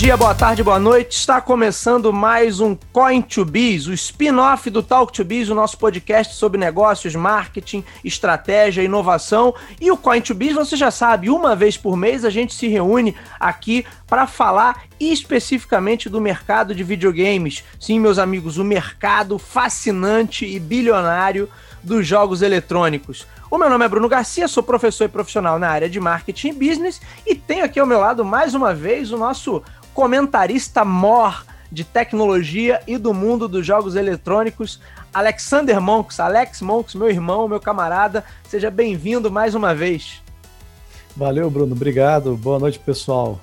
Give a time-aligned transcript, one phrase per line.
[0.00, 1.14] Dia, boa tarde, boa noite.
[1.14, 5.76] Está começando mais um Coin to Biz, o spin-off do Talk to Biz, o nosso
[5.76, 9.54] podcast sobre negócios, marketing, estratégia, inovação.
[9.78, 12.66] E o Coin to Biz, você já sabe, uma vez por mês a gente se
[12.66, 17.62] reúne aqui para falar especificamente do mercado de videogames.
[17.78, 21.46] Sim, meus amigos, o mercado fascinante e bilionário
[21.82, 23.26] dos jogos eletrônicos.
[23.50, 26.52] O meu nome é Bruno Garcia, sou professor e profissional na área de marketing e
[26.52, 29.62] business e tenho aqui ao meu lado mais uma vez o nosso
[29.94, 34.80] comentarista mor de tecnologia e do mundo dos jogos eletrônicos,
[35.12, 36.18] Alexander Monks.
[36.18, 40.22] Alex Monks, meu irmão, meu camarada, seja bem-vindo mais uma vez.
[41.16, 42.36] Valeu, Bruno, obrigado.
[42.36, 43.40] Boa noite, pessoal.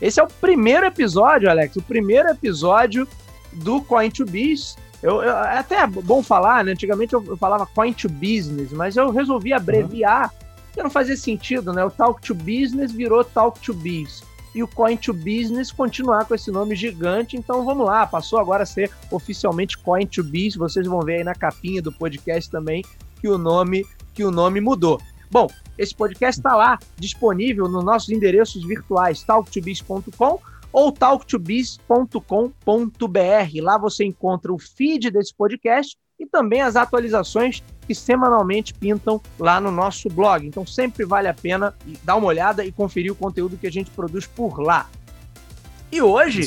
[0.00, 3.06] Esse é o primeiro episódio, Alex, o primeiro episódio
[3.52, 6.72] do Coin to Biz eu, eu, é até bom falar, né?
[6.72, 10.46] Antigamente eu, eu, falava coin to business, mas eu resolvi abreviar, uhum.
[10.66, 11.84] porque não fazia sentido, né?
[11.84, 14.24] O talk to business virou talk to biz.
[14.54, 18.62] E o coin to business continuar com esse nome gigante, então vamos lá, passou agora
[18.62, 20.56] a ser oficialmente coin to biz.
[20.56, 22.82] Vocês vão ver aí na capinha do podcast também
[23.20, 25.00] que o nome que o nome mudou.
[25.30, 30.40] Bom, esse podcast está lá disponível nos nossos endereços virtuais talktobiz.com
[30.72, 33.62] ou talktobiz.com.br.
[33.62, 39.60] Lá você encontra o feed desse podcast e também as atualizações que semanalmente pintam lá
[39.60, 40.46] no nosso blog.
[40.46, 43.90] Então sempre vale a pena dar uma olhada e conferir o conteúdo que a gente
[43.90, 44.88] produz por lá.
[45.90, 46.42] E hoje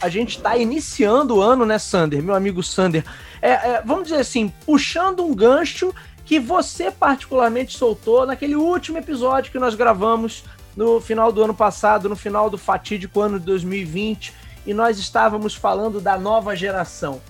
[0.00, 2.22] a gente está iniciando o ano, né, Sander?
[2.22, 3.04] Meu amigo Sander.
[3.42, 9.52] É, é, vamos dizer assim, puxando um gancho que você particularmente soltou naquele último episódio
[9.52, 14.32] que nós gravamos no final do ano passado, no final do fatídico ano de 2020,
[14.66, 17.20] e nós estávamos falando da nova geração.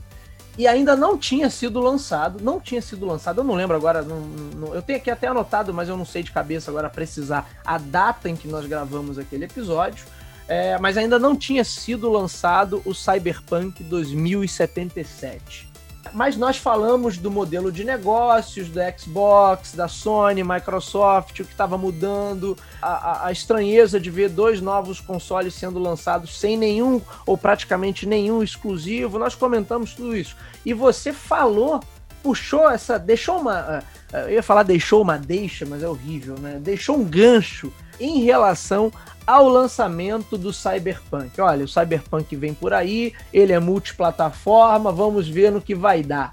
[0.59, 4.19] E ainda não tinha sido lançado, não tinha sido lançado, eu não lembro agora, não,
[4.21, 7.79] não, eu tenho aqui até anotado, mas eu não sei de cabeça agora precisar a
[7.79, 10.05] data em que nós gravamos aquele episódio,
[10.49, 15.68] é, mas ainda não tinha sido lançado o Cyberpunk 2077.
[16.13, 21.77] Mas nós falamos do modelo de negócios do Xbox, da Sony, Microsoft, o que estava
[21.77, 28.07] mudando, a, a, estranheza de ver dois novos consoles sendo lançados sem nenhum ou praticamente
[28.07, 29.19] nenhum exclusivo.
[29.19, 30.37] Nós comentamos tudo isso.
[30.65, 31.81] E você falou,
[32.23, 33.83] puxou essa, deixou uma,
[34.13, 36.59] eh, eu ia falar deixou uma deixa, mas é horrível, né?
[36.61, 38.93] Deixou um gancho em relação
[39.29, 41.39] ao lançamento do Cyberpunk.
[41.39, 46.33] Olha, o Cyberpunk vem por aí, ele é multiplataforma, vamos ver no que vai dar.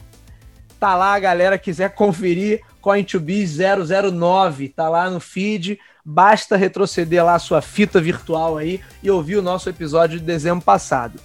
[0.79, 7.35] Tá lá, a galera quiser conferir Coin2B 009, tá lá no feed, basta retroceder lá
[7.35, 11.19] a sua fita virtual aí e ouvir o nosso episódio de dezembro passado.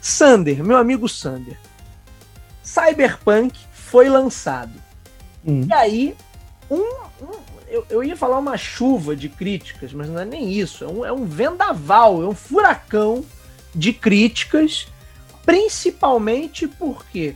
[0.00, 1.56] Sander, meu amigo Sander,
[2.60, 4.82] Cyberpunk foi lançado.
[5.46, 5.64] Hum.
[5.68, 6.16] E aí,
[6.68, 6.82] um,
[7.22, 7.43] um
[7.74, 10.84] eu, eu ia falar uma chuva de críticas, mas não é nem isso.
[10.84, 13.24] É um, é um vendaval, é um furacão
[13.74, 14.86] de críticas,
[15.44, 17.34] principalmente porque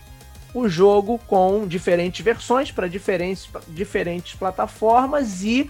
[0.54, 5.68] o jogo com diferentes versões para diferentes, diferentes plataformas e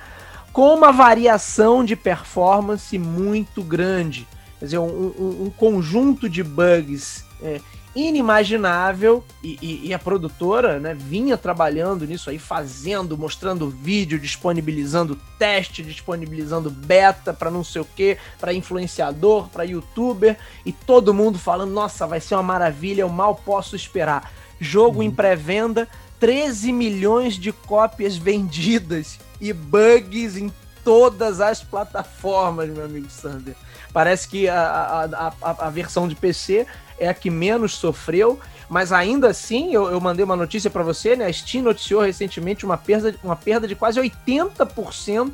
[0.53, 4.29] com uma variação de performance muito grande.
[4.59, 7.61] Quer dizer, um, um, um conjunto de bugs é,
[7.99, 15.19] inimaginável e, e, e, a produtora né, vinha trabalhando nisso aí, fazendo, mostrando vídeo, disponibilizando
[15.37, 21.39] teste, disponibilizando beta para não sei o que, para influenciador, para youtuber e todo mundo
[21.39, 24.33] falando: nossa, vai ser uma maravilha, eu mal posso esperar.
[24.61, 25.89] Jogo em pré-venda,
[26.21, 30.53] 13 milhões de cópias vendidas e bugs em
[30.85, 33.57] todas as plataformas, meu amigo Sander.
[33.93, 36.67] Parece que a, a, a, a versão de PC
[36.99, 38.39] é a que menos sofreu,
[38.69, 41.27] mas ainda assim, eu, eu mandei uma notícia para você, né?
[41.27, 45.33] A Steam noticiou recentemente uma perda, uma perda de quase 80%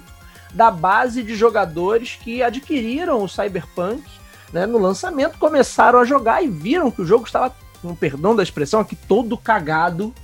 [0.52, 4.02] da base de jogadores que adquiriram o Cyberpunk
[4.52, 7.52] né, no lançamento, começaram a jogar e viram que o jogo estava,
[7.82, 10.14] com perdão da expressão, aqui todo cagado.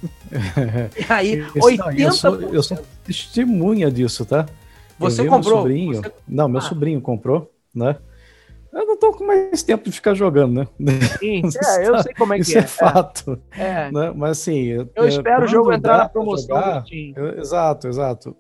[0.97, 1.79] e aí, Esse, 80%.
[1.79, 4.47] Não, eu, sou, eu sou testemunha disso, tá?
[5.00, 5.55] Você comprou?
[5.55, 6.12] Meu sobrinho, você...
[6.29, 6.62] Não, meu ah.
[6.62, 7.97] sobrinho comprou, né?
[9.11, 11.01] Tô com mais tempo de ficar jogando, né?
[11.19, 11.43] Sim,
[11.79, 12.61] é, eu sei como é que Isso é.
[12.61, 13.41] Isso é fato.
[13.51, 13.91] É.
[13.91, 14.12] Né?
[14.15, 14.67] Mas assim.
[14.67, 16.57] Eu, eu espero o jogo entrar na promoção.
[16.57, 16.85] Jogar,
[17.17, 18.37] eu, exato, exato.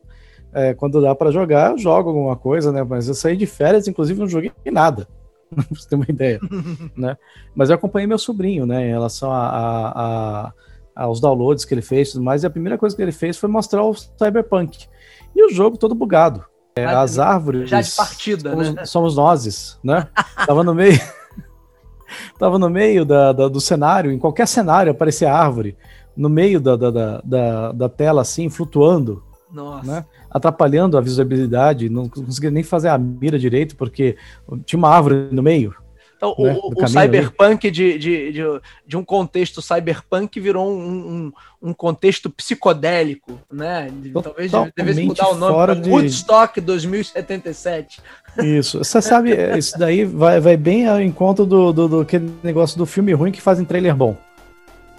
[0.52, 2.84] É, quando dá para jogar, eu jogo alguma coisa, né?
[2.84, 5.08] Mas eu saí de férias, inclusive, não joguei nada.
[5.50, 6.38] pra você ter uma ideia.
[6.96, 7.16] né?
[7.54, 8.86] Mas eu acompanhei meu sobrinho, né?
[8.86, 10.52] Em relação a, a,
[10.94, 13.82] a, aos downloads que ele fez, mas a primeira coisa que ele fez foi mostrar
[13.82, 14.86] o Cyberpunk.
[15.34, 16.44] E o jogo todo bugado.
[16.76, 17.68] É, as árvores.
[17.68, 18.84] Já de partida, somos, né?
[18.84, 20.06] Somos nós, né?
[20.46, 21.00] Tava no meio.
[22.38, 25.76] Tava no meio da, da, do cenário, em qualquer cenário aparecia árvore,
[26.16, 29.22] no meio da, da, da, da, tela, assim, flutuando,
[29.52, 29.86] Nossa.
[29.86, 30.04] Né?
[30.28, 34.16] Atrapalhando a visibilidade, não conseguia nem fazer a mira direito, porque
[34.64, 35.74] tinha uma árvore no meio.
[36.20, 38.42] Então, né, o, o cyberpunk de, de, de,
[38.86, 41.32] de, um contexto cyberpunk virou um,
[41.62, 43.90] um, um contexto psicodélico, né?
[44.22, 45.88] Talvez devesse mudar o nome para de...
[45.88, 48.02] Woodstock 2077.
[48.44, 52.06] Isso, você sabe, é, isso daí vai, vai bem ao encontro do, do, do
[52.42, 54.14] negócio do filme ruim que fazem trailer bom.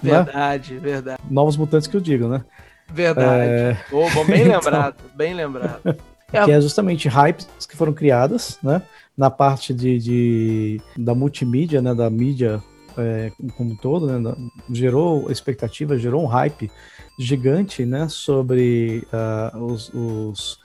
[0.01, 0.23] Né?
[0.23, 0.79] Verdade, né?
[0.79, 1.21] verdade.
[1.29, 2.43] Novos mutantes que eu digo, né?
[2.91, 3.43] Verdade.
[3.47, 3.77] É...
[3.91, 4.59] Oh, bom, bem então...
[4.59, 5.97] lembrado, bem lembrado.
[6.31, 8.81] Que é justamente hypes que foram criadas, né?
[9.17, 12.59] na parte de, de da multimídia, né, da mídia
[12.97, 14.35] é, como um todo, né,
[14.71, 16.71] gerou expectativa, gerou um hype
[17.19, 20.59] gigante, né, sobre uh, os, os,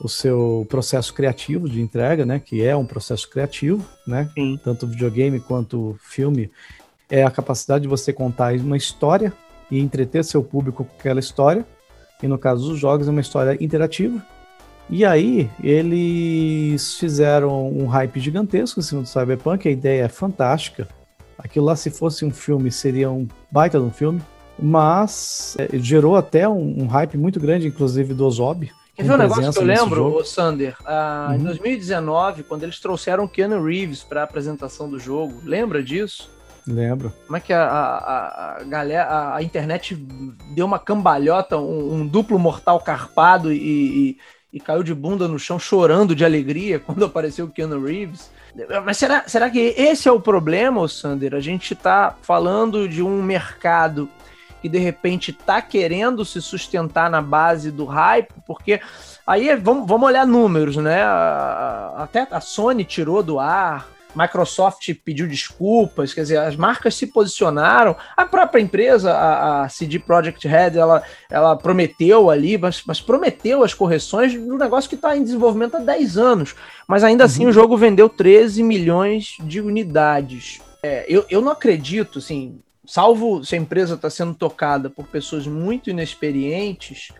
[0.00, 4.60] o seu processo criativo de entrega, né, que é um processo criativo, né, Sim.
[4.62, 6.50] tanto videogame quanto filme,
[7.10, 9.32] é a capacidade de você contar uma história
[9.70, 11.66] e entreter seu público com aquela história,
[12.22, 14.22] e no caso dos jogos é uma história interativa,
[14.92, 20.86] e aí, eles fizeram um hype gigantesco em cima do Cyberpunk, a ideia é fantástica.
[21.38, 24.20] Aquilo lá, se fosse um filme, seria um baita de um filme,
[24.58, 28.70] mas é, gerou até um, um, hype muito grande, inclusive do Ozob.
[28.94, 30.76] Quer ver um negócio que eu lembro, Sander?
[30.84, 31.36] Ah, uhum.
[31.36, 36.28] Em 2019, quando eles trouxeram Keanu Reeves para a apresentação do jogo, lembra disso?
[36.66, 37.14] Lembro.
[37.24, 39.94] Como é que a, a, a galera, a, a, internet
[40.54, 44.18] deu uma cambalhota, um, um duplo mortal carpado e, e
[44.52, 48.30] e caiu de bunda no chão chorando de alegria quando apareceu o Keanu Reeves.
[48.84, 51.34] Mas será, será que esse é o problema, Sander?
[51.34, 54.08] A gente está falando de um mercado
[54.60, 58.80] que de repente está querendo se sustentar na base do hype, porque
[59.26, 61.02] aí vamos, vamos olhar números, né?
[61.96, 67.96] Até a Sony tirou do ar Microsoft pediu desculpas, quer dizer, as marcas se posicionaram,
[68.16, 73.62] a própria empresa, a, a CD Projekt Red, ela, ela prometeu ali, mas, mas prometeu
[73.62, 76.54] as correções do negócio que está em desenvolvimento há 10 anos,
[76.86, 77.50] mas ainda assim uhum.
[77.50, 80.60] o jogo vendeu 13 milhões de unidades.
[80.82, 85.46] É, eu, eu não acredito, assim, salvo se a empresa está sendo tocada por pessoas
[85.46, 87.12] muito inexperientes,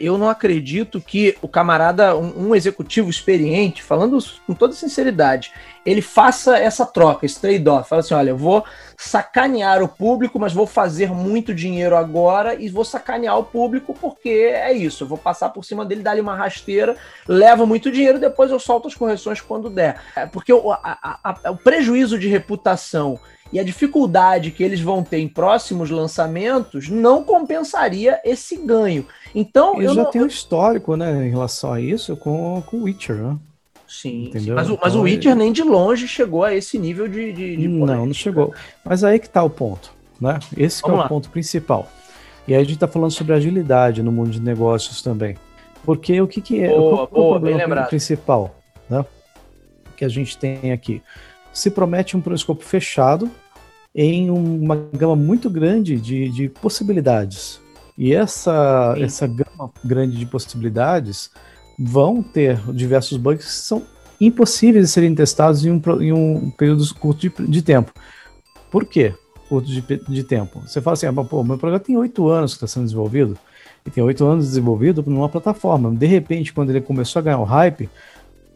[0.00, 5.52] eu não acredito que o camarada, um, um, executivo experiente, falando com toda sinceridade,
[5.84, 7.88] ele faça essa troca, esse trade-off.
[7.88, 8.64] Fala assim: olha, eu vou
[8.96, 14.28] sacanear o público, mas vou fazer muito dinheiro agora e vou sacanear o público porque
[14.28, 15.04] é isso.
[15.04, 16.96] Eu vou passar por cima dele, dar-lhe uma rasteira,
[17.26, 20.00] levo muito dinheiro, depois eu solto as correções quando der.
[20.14, 20.78] É porque o, a,
[21.24, 23.18] a, o prejuízo de reputação
[23.52, 29.06] e a dificuldade que eles vão ter em próximos lançamentos não compensaria esse ganho.
[29.34, 30.22] Então, eu já não...
[30.22, 33.36] um histórico, né, em relação a isso com o Witcher, né?
[33.86, 37.32] Sim, sim, Mas, então, mas o Witcher nem de longe chegou a esse nível de.
[37.32, 38.52] de, de não, não chegou.
[38.84, 39.90] Mas aí que tá o ponto,
[40.20, 40.38] né?
[40.54, 41.08] Esse é o lá.
[41.08, 41.90] ponto principal.
[42.46, 45.38] E aí a gente tá falando sobre agilidade no mundo de negócios também.
[45.84, 48.54] Porque o que, que é boa, o, boa, o problema principal,
[48.90, 49.02] né?
[49.96, 51.02] Que a gente tem aqui
[51.52, 53.30] se promete um periscopo fechado
[53.94, 57.60] em uma gama muito grande de, de possibilidades.
[57.96, 61.30] E essa, essa gama grande de possibilidades
[61.78, 63.82] vão ter diversos bugs que são
[64.20, 67.92] impossíveis de serem testados em um, em um período curto de, de tempo.
[68.70, 69.14] Por quê?
[69.48, 70.60] Curto de, de tempo.
[70.60, 73.38] Você fala assim, ah, pô, meu projeto tem oito anos que está sendo desenvolvido,
[73.86, 75.90] e tem oito anos desenvolvido numa plataforma.
[75.90, 77.88] De repente, quando ele começou a ganhar o hype,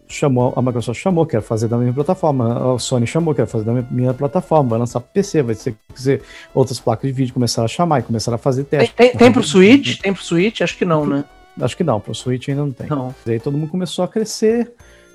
[0.08, 3.72] chamou, a Microsoft chamou, quer fazer da minha plataforma, a Sony chamou, quer fazer da
[3.72, 6.22] minha, minha plataforma, vai lançar PC, vai ser dizer,
[6.54, 8.94] outras placas de vídeo começaram a chamar e começaram a fazer teste.
[8.94, 10.00] Tem, tem, tem pro Switch?
[10.00, 10.60] Tem pro Switch?
[10.60, 11.24] Acho que não, né?
[11.60, 12.86] Acho que não, pro Switch ainda não tem.
[12.88, 13.14] Não.
[13.26, 14.72] E aí todo mundo começou a crescer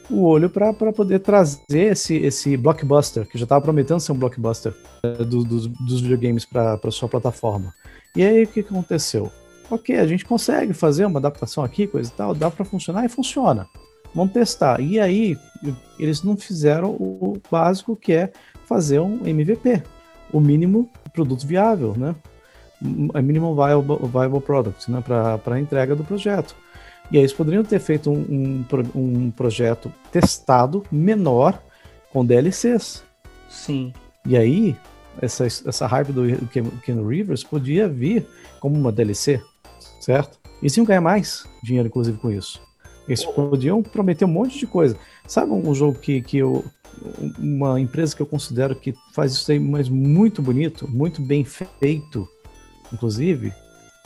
[0.10, 4.74] o olho para poder trazer esse, esse blockbuster, que já estava prometendo ser um blockbuster
[5.20, 7.74] do, dos, dos videogames para sua plataforma.
[8.16, 9.32] E aí o que aconteceu?
[9.70, 13.10] Ok, a gente consegue fazer uma adaptação aqui, coisa e tal, dá para funcionar e
[13.10, 13.68] funciona.
[14.18, 14.82] Vamos testar.
[14.82, 15.38] E aí,
[16.00, 18.32] eles não fizeram o básico que é
[18.66, 19.84] fazer um MVP,
[20.34, 22.16] o mínimo produto viável, né?
[23.14, 25.04] A minimum viable, viable product, né?
[25.06, 26.56] Para a entrega do projeto.
[27.12, 31.62] E aí eles poderiam ter feito um, um, um projeto testado menor
[32.12, 33.04] com DLCs.
[33.48, 33.94] Sim.
[34.26, 34.76] E aí,
[35.22, 36.24] essa, essa hype do
[36.84, 38.26] Ken Rivers podia vir
[38.60, 39.40] como uma DLC,
[40.02, 40.40] certo?
[40.60, 42.66] E iam ganhar mais dinheiro, inclusive, com isso.
[43.08, 44.98] Eles podiam prometer um monte de coisa.
[45.26, 46.66] Sabe um jogo que, que eu.
[47.38, 52.28] Uma empresa que eu considero que faz isso aí, mas muito bonito, muito bem feito,
[52.92, 53.54] inclusive,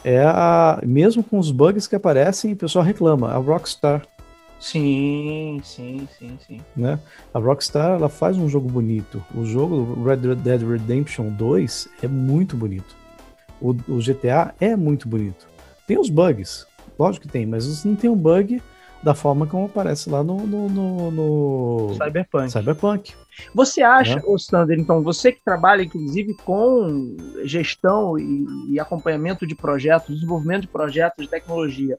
[0.04, 0.82] é a.
[0.86, 4.06] Mesmo com os bugs que aparecem, o pessoal reclama, a Rockstar.
[4.60, 6.62] Sim, sim, sim, sim.
[6.76, 7.00] Né?
[7.34, 9.24] A Rockstar ela faz um jogo bonito.
[9.34, 12.96] O jogo Red Dead Redemption 2 é muito bonito.
[13.60, 15.48] O, o GTA é muito bonito.
[15.88, 16.68] Tem os bugs,
[17.02, 18.62] Lógico que tem, mas não tem um bug
[19.04, 21.94] da forma como aparece lá no, no, no, no...
[21.96, 22.52] Cyberpunk.
[22.52, 23.14] Cyberpunk.
[23.56, 24.24] Você acha, é.
[24.26, 30.62] ô Sander, então, você que trabalha inclusive com gestão e, e, acompanhamento de projetos, desenvolvimento
[30.62, 31.98] de projetos de tecnologia,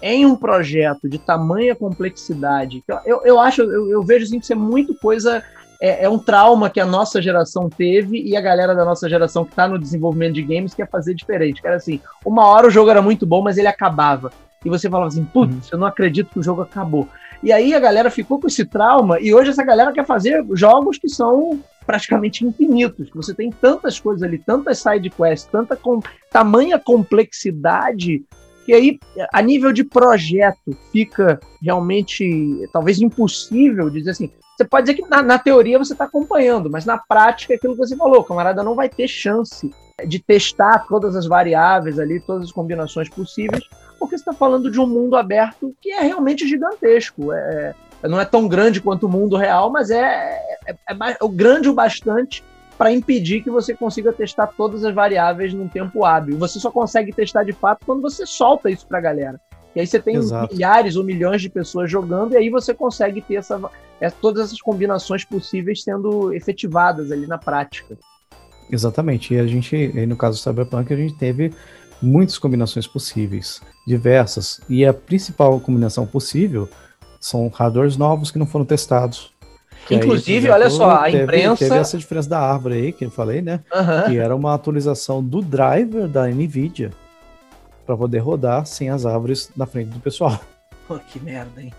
[0.00, 4.52] em um projeto de tamanha complexidade, eu, eu acho, eu, eu vejo assim que isso
[4.52, 5.42] é muito coisa.
[5.80, 9.44] É, é, um trauma que a nossa geração teve e a galera da nossa geração
[9.44, 11.60] que está no desenvolvimento de games quer fazer diferente.
[11.60, 14.30] Que era assim, uma hora o jogo era muito bom, mas ele acabava
[14.64, 15.60] e você falava assim, putz, uhum.
[15.72, 17.08] eu não acredito que o jogo acabou.
[17.42, 20.98] E aí a galera ficou com esse trauma, e hoje essa galera quer fazer jogos
[20.98, 26.00] que são praticamente infinitos, que você tem tantas coisas ali, tantas side quests, tanta com,
[26.30, 28.24] tamanha complexidade,
[28.64, 28.98] que aí,
[29.32, 35.22] a nível de projeto, fica realmente, talvez impossível dizer assim, você pode dizer que na,
[35.22, 38.62] na teoria você está acompanhando, mas na prática é aquilo que você falou, o camarada
[38.62, 39.70] não vai ter chance
[40.06, 43.62] de testar todas as variáveis ali, todas as combinações possíveis,
[43.98, 47.32] porque você está falando de um mundo aberto que é realmente gigantesco.
[47.32, 51.28] É, é, não é tão grande quanto o mundo real, mas é, é, é, é
[51.30, 52.44] grande o bastante
[52.76, 56.36] para impedir que você consiga testar todas as variáveis num tempo hábil.
[56.38, 59.40] Você só consegue testar de fato quando você solta isso para a galera.
[59.74, 60.52] E aí você tem Exato.
[60.52, 63.60] milhares ou milhões de pessoas jogando, e aí você consegue ter essa,
[64.00, 67.96] é, todas essas combinações possíveis sendo efetivadas ali na prática.
[68.70, 69.34] Exatamente.
[69.34, 71.52] E a gente, no caso do Cyberpunk, a gente teve
[72.00, 74.60] muitas combinações possíveis, diversas.
[74.68, 76.68] E a principal combinação possível
[77.20, 79.32] são hardwares novos que não foram testados.
[79.86, 81.64] Que Inclusive, olha só, a teve, imprensa.
[81.64, 83.60] Teve essa diferença da árvore aí que eu falei, né?
[83.72, 84.10] Uhum.
[84.10, 86.90] Que era uma atualização do driver da NVIDIA
[87.84, 90.38] para poder rodar sem as árvores na frente do pessoal.
[90.86, 91.72] Oh, que merda, hein?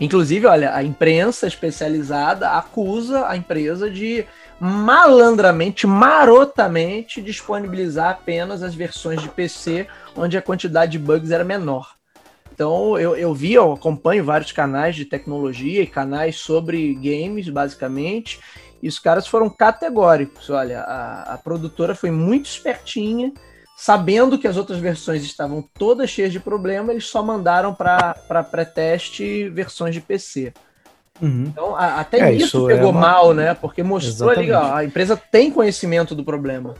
[0.00, 4.24] Inclusive, olha, a imprensa especializada acusa a empresa de
[4.60, 9.86] malandramente, marotamente disponibilizar apenas as versões de PC
[10.16, 11.94] onde a quantidade de bugs era menor.
[12.52, 18.40] Então eu, eu vi, eu acompanho vários canais de tecnologia e canais sobre games, basicamente,
[18.82, 20.50] e os caras foram categóricos.
[20.50, 23.32] Olha, a, a produtora foi muito espertinha,
[23.76, 29.48] sabendo que as outras versões estavam todas cheias de problema, eles só mandaram para pré-teste
[29.50, 30.52] versões de PC.
[31.20, 31.44] Uhum.
[31.48, 33.00] Então, a, até é, isso, pegou é uma...
[33.00, 33.54] mal, né?
[33.54, 34.52] Porque mostrou Exatamente.
[34.52, 36.74] ali, ó, a empresa tem conhecimento do problema.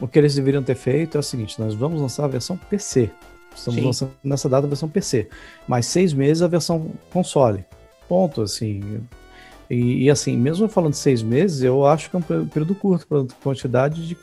[0.00, 3.10] O que eles deveriam ter feito é o seguinte: nós vamos lançar a versão PC.
[3.54, 3.86] Estamos Sim.
[3.86, 5.28] lançando nessa data a versão PC.
[5.68, 7.64] Mais seis meses a versão console.
[8.08, 9.00] Ponto, assim.
[9.70, 13.06] E, e, assim, mesmo falando de seis meses, eu acho que é um período curto
[13.06, 14.16] para a quantidade de,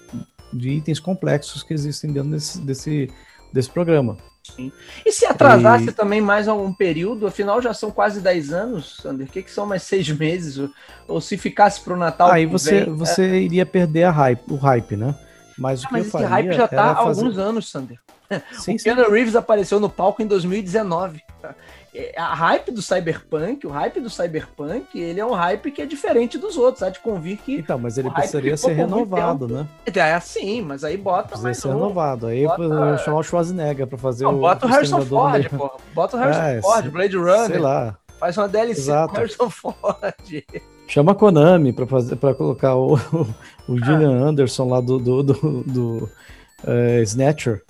[0.54, 3.10] de itens complexos que existem dentro desse, desse,
[3.52, 4.18] desse programa.
[4.44, 4.72] Sim.
[5.06, 5.92] E se atrasasse e...
[5.92, 9.66] também mais algum período, afinal já são quase 10 anos, Sander, o que, que são
[9.66, 10.58] mais seis meses?
[10.58, 10.70] Ou,
[11.08, 12.32] ou se ficasse para o Natal.
[12.32, 13.42] Aí você, vem, você é...
[13.42, 15.16] iria perder a hype, o hype, né?
[15.58, 17.22] Mas, ah, o que mas esse hype já está há fazer...
[17.22, 18.00] alguns anos, Sander.
[18.54, 21.22] Sim, o Keanu Reeves apareceu no palco em 2019.
[21.44, 21.54] É,
[22.16, 26.38] a hype do Cyberpunk, o hype do Cyberpunk, ele é um hype que é diferente
[26.38, 27.56] dos outros, há de convir que.
[27.56, 29.68] Então, mas ele precisaria ser renovado, né?
[29.86, 32.28] É assim, mas aí bota Precisa mais ser um, renovado.
[32.28, 32.98] Aí bota...
[33.00, 34.40] chamar o Schwarzenegger pra fazer Não, o.
[34.40, 35.72] Bota o Harrison Ford, pô.
[35.94, 37.48] Bota o Harrison é, Ford, Blade Runner.
[37.48, 37.98] Sei lá.
[38.18, 39.14] Faz uma DLC Exato.
[39.14, 40.44] com Harrison Ford.
[40.88, 42.96] Chama a Konami pra, fazer, pra colocar o,
[43.68, 44.30] o Gillian ah.
[44.30, 46.10] Anderson lá do, do, do, do
[46.64, 47.64] uh, Snatcher.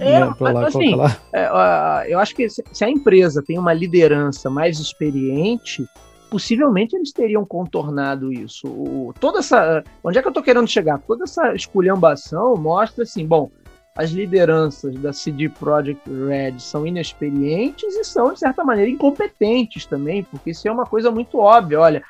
[0.00, 0.94] É, né, lá, assim,
[1.32, 5.86] é, eu acho que se a empresa tem uma liderança mais experiente,
[6.30, 8.68] possivelmente eles teriam contornado isso.
[8.68, 10.98] O, toda essa, onde é que eu estou querendo chegar?
[11.00, 13.50] Toda essa esculhambação mostra assim, bom,
[13.98, 20.22] as lideranças da CD Projekt Red são inexperientes e são de certa maneira incompetentes também,
[20.22, 21.80] porque isso é uma coisa muito óbvia.
[21.80, 22.04] Olha,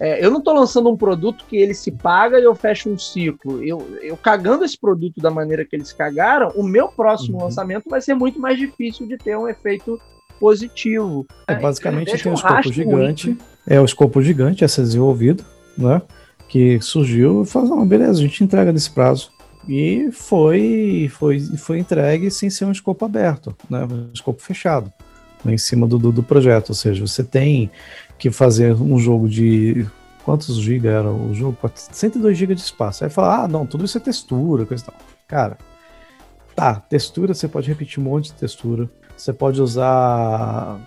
[0.00, 2.98] é, eu não estou lançando um produto que ele se paga e eu fecho um
[2.98, 3.62] ciclo.
[3.62, 7.44] Eu, eu cagando esse produto da maneira que eles cagaram, o meu próximo uhum.
[7.44, 10.00] lançamento vai ser muito mais difícil de ter um efeito
[10.40, 11.24] positivo.
[11.46, 13.28] É, basicamente tem um escopo gigante.
[13.28, 13.44] Muito.
[13.66, 15.44] É o escopo gigante a ser desenvolvido,
[15.78, 16.02] né?
[16.48, 19.30] Que surgiu e falou, não, beleza, a gente entrega nesse prazo.
[19.68, 23.84] E foi, foi, foi entregue sem ser um escopo aberto, né?
[23.84, 24.92] Um escopo fechado
[25.44, 26.70] né, em cima do, do, do projeto.
[26.70, 27.70] Ou seja, você tem
[28.22, 29.84] que fazer um jogo de.
[30.24, 31.58] Quantos gigas era o jogo?
[31.74, 33.02] 102 GB de espaço.
[33.02, 34.94] Aí fala, ah, não, tudo isso é textura, coisa e tal.
[35.26, 35.58] Cara,
[36.54, 38.88] tá, textura, você pode repetir um monte de textura.
[39.16, 40.78] Você pode usar.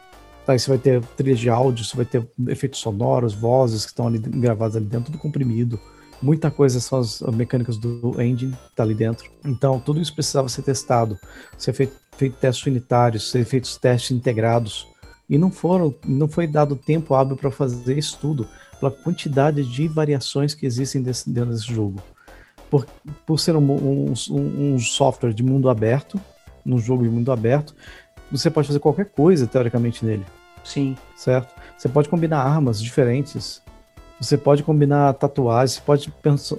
[0.46, 4.08] Tá, você vai ter trilha de áudio, você vai ter efeitos sonoros, vozes que estão
[4.08, 5.78] ali gravadas ali dentro, tudo comprimido.
[6.22, 9.30] Muita coisa são as mecânicas do engine que tá ali dentro.
[9.44, 11.20] Então, tudo isso precisava ser testado,
[11.58, 14.88] ser feito, feito testes unitários, ser feitos testes integrados
[15.30, 18.48] e não foram, não foi dado tempo hábil para fazer estudo
[18.80, 22.02] pela quantidade de variações que existem desse, dentro desse jogo.
[22.70, 22.86] Por,
[23.26, 26.20] por ser um, um, um, software de mundo aberto,
[26.66, 27.76] um jogo de mundo aberto,
[28.32, 30.26] você pode fazer qualquer coisa, teoricamente, nele.
[30.64, 30.98] Sim.
[31.16, 31.54] Certo?
[31.78, 33.62] Você pode combinar armas diferentes.
[34.20, 36.14] Você pode combinar tatuagens, você pode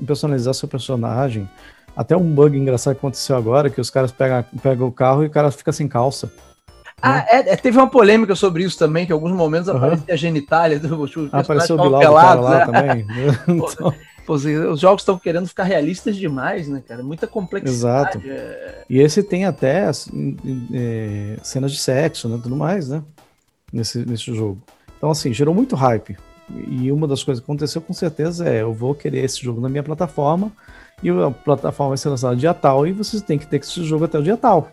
[0.06, 1.48] personalizar seu personagem.
[1.96, 5.26] Até um bug engraçado que aconteceu agora, que os caras pegam, pegam o carro e
[5.26, 6.30] o cara fica sem calça.
[7.00, 7.26] Ah, né?
[7.28, 9.76] é, é, teve uma polêmica sobre isso também, que em alguns momentos uhum.
[9.76, 12.66] aparecia a genitália do, do Apareceu o Bilal pelado, lá né?
[12.66, 13.06] também.
[13.48, 13.94] então...
[14.26, 17.00] Pô, os jogos estão querendo ficar realistas demais, né, cara?
[17.00, 18.18] Muita complexidade.
[18.18, 18.22] Exato.
[18.26, 18.82] É...
[18.90, 20.36] E esse tem até assim,
[20.74, 23.04] é, cenas de sexo, né, tudo mais, né?
[23.72, 24.60] Nesse, nesse jogo.
[24.98, 26.16] Então, assim, gerou muito hype.
[26.68, 29.68] E uma das coisas que aconteceu com certeza é: eu vou querer esse jogo na
[29.68, 30.50] minha plataforma,
[31.02, 34.04] e a plataforma vai ser lançada dia tal, e vocês têm que ter esse jogo
[34.04, 34.72] até o dia tal.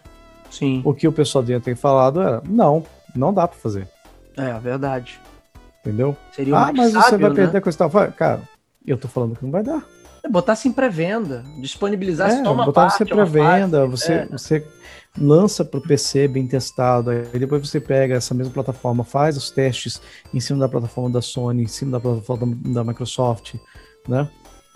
[0.53, 0.81] Sim.
[0.85, 3.87] O que o pessoal tinha ter falado era: não, não dá para fazer.
[4.37, 5.19] É, verdade.
[5.81, 6.15] Entendeu?
[6.31, 7.35] Seria ah, mas sábio, você vai né?
[7.35, 8.11] perder coisa e tal.
[8.11, 8.41] Cara,
[8.85, 9.83] eu tô falando que não vai dar.
[10.23, 14.25] É botar assim pré-venda, disponibilizar é, só uma botar parte, você pré-venda, você, é.
[14.27, 14.65] você
[15.17, 19.51] lança para o PC bem testado, aí depois você pega essa mesma plataforma, faz os
[19.51, 20.01] testes
[20.33, 23.55] em cima da plataforma da Sony, em cima da plataforma da Microsoft,
[24.07, 24.29] né?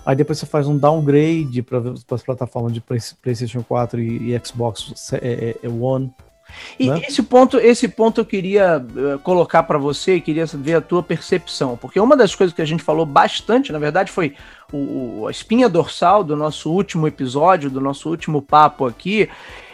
[0.08, 1.80] Aí depois você faz um downgrade para
[2.12, 6.14] as plataformas de PlayStation 4 e, e Xbox é, é, é One,
[6.80, 7.02] e né?
[7.06, 11.04] esse ponto, esse ponto eu queria uh, colocar para você e queria ver a tua
[11.04, 14.34] percepção, porque uma das coisas que a gente falou bastante, na verdade, foi
[14.72, 19.30] o, a espinha dorsal do nosso último episódio, do nosso último papo aqui,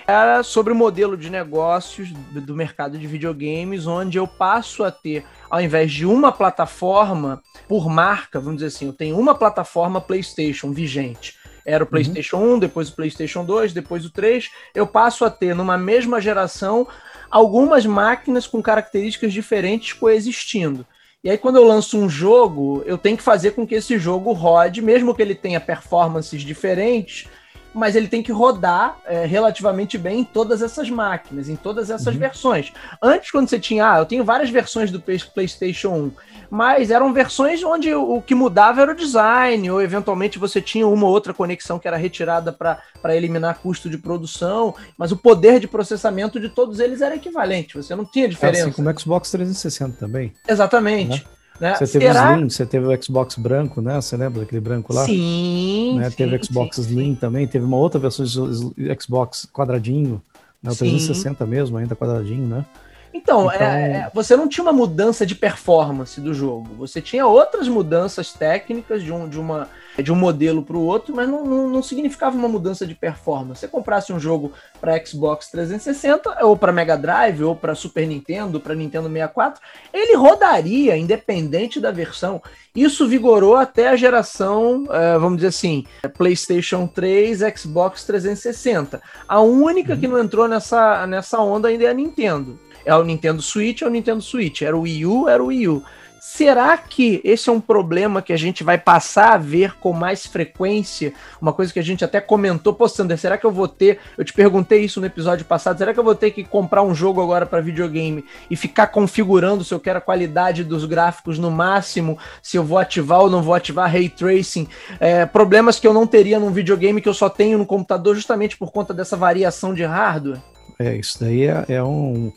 [0.08, 4.92] era sobre o modelo de negócios do, do mercado de videogames, onde eu passo a
[4.92, 10.02] ter, ao invés de uma plataforma por marca, vamos dizer assim, eu tenho uma plataforma
[10.02, 11.92] PlayStation vigente era o uhum.
[11.92, 12.56] PlayStation uhum.
[12.56, 14.50] 1, depois o PlayStation 2, depois o 3.
[14.76, 16.88] Eu passo a ter numa mesma geração
[17.32, 20.86] algumas máquinas com características diferentes coexistindo.
[21.24, 24.34] E aí, quando eu lanço um jogo, eu tenho que fazer com que esse jogo
[24.34, 27.30] rode, mesmo que ele tenha performances diferentes,
[27.74, 32.14] mas ele tem que rodar é, relativamente bem em todas essas máquinas, em todas essas
[32.14, 32.20] uhum.
[32.20, 32.72] versões.
[33.02, 36.12] Antes, quando você tinha, ah, eu tenho várias versões do PlayStation 1,
[36.50, 41.08] mas eram versões onde o que mudava era o design, ou eventualmente você tinha uma
[41.08, 45.68] ou outra conexão que era retirada para eliminar custo de produção, mas o poder de
[45.68, 48.60] processamento de todos eles era equivalente, você não tinha diferença.
[48.60, 50.34] É assim como o Xbox 360 também.
[50.48, 51.24] Exatamente.
[51.24, 51.34] Né?
[51.60, 51.76] Né?
[51.76, 52.32] Você teve Será?
[52.32, 53.96] o Slim, você teve o Xbox branco, né?
[53.96, 55.06] Você lembra daquele branco lá?
[55.06, 55.98] Sim.
[55.98, 56.10] Né?
[56.10, 57.16] sim teve o Xbox sim, Slim sim.
[57.16, 60.22] também, teve uma outra versão de Xbox quadradinho,
[60.62, 60.72] né?
[60.72, 62.66] O 360 mesmo, ainda quadradinho, né?
[63.14, 63.68] Então, é, então...
[63.68, 66.74] É, você não tinha uma mudança de performance do jogo.
[66.80, 69.70] Você tinha outras mudanças técnicas de um, de uma,
[70.02, 73.62] de um modelo para o outro, mas não, não, não, significava uma mudança de performance.
[73.62, 74.52] Você comprasse um jogo
[74.82, 79.62] para Xbox 360, ou para Mega Drive, ou para Super Nintendo, para Nintendo 64,
[79.94, 82.42] ele rodaria, independente da versão.
[82.76, 85.86] Isso vigorou até a geração, é, vamos dizer assim,
[86.18, 89.00] PlayStation 3, Xbox 360.
[89.28, 92.60] A única que não entrou nessa, nessa onda ainda é a Nintendo.
[92.86, 94.62] É o Nintendo Switch, é o Nintendo Switch.
[94.62, 95.84] Era o Wii U, era o Wii U.
[96.26, 100.26] Será que esse é um problema que a gente vai passar a ver com mais
[100.26, 101.14] frequência?
[101.40, 104.00] Uma coisa que a gente até comentou, pô, Sander, será que eu vou ter?
[104.18, 105.78] Eu te perguntei isso no episódio passado.
[105.78, 109.66] Será que eu vou ter que comprar um jogo agora para videogame e ficar configurando
[109.66, 113.44] se eu quero a qualidade dos gráficos no máximo, se eu vou ativar ou não
[113.44, 114.66] vou ativar ray tracing?
[115.02, 118.56] É, problemas que eu não teria num videogame que eu só tenho no computador justamente
[118.56, 120.42] por conta dessa variação de hardware?
[120.80, 122.32] É, isso daí é, é um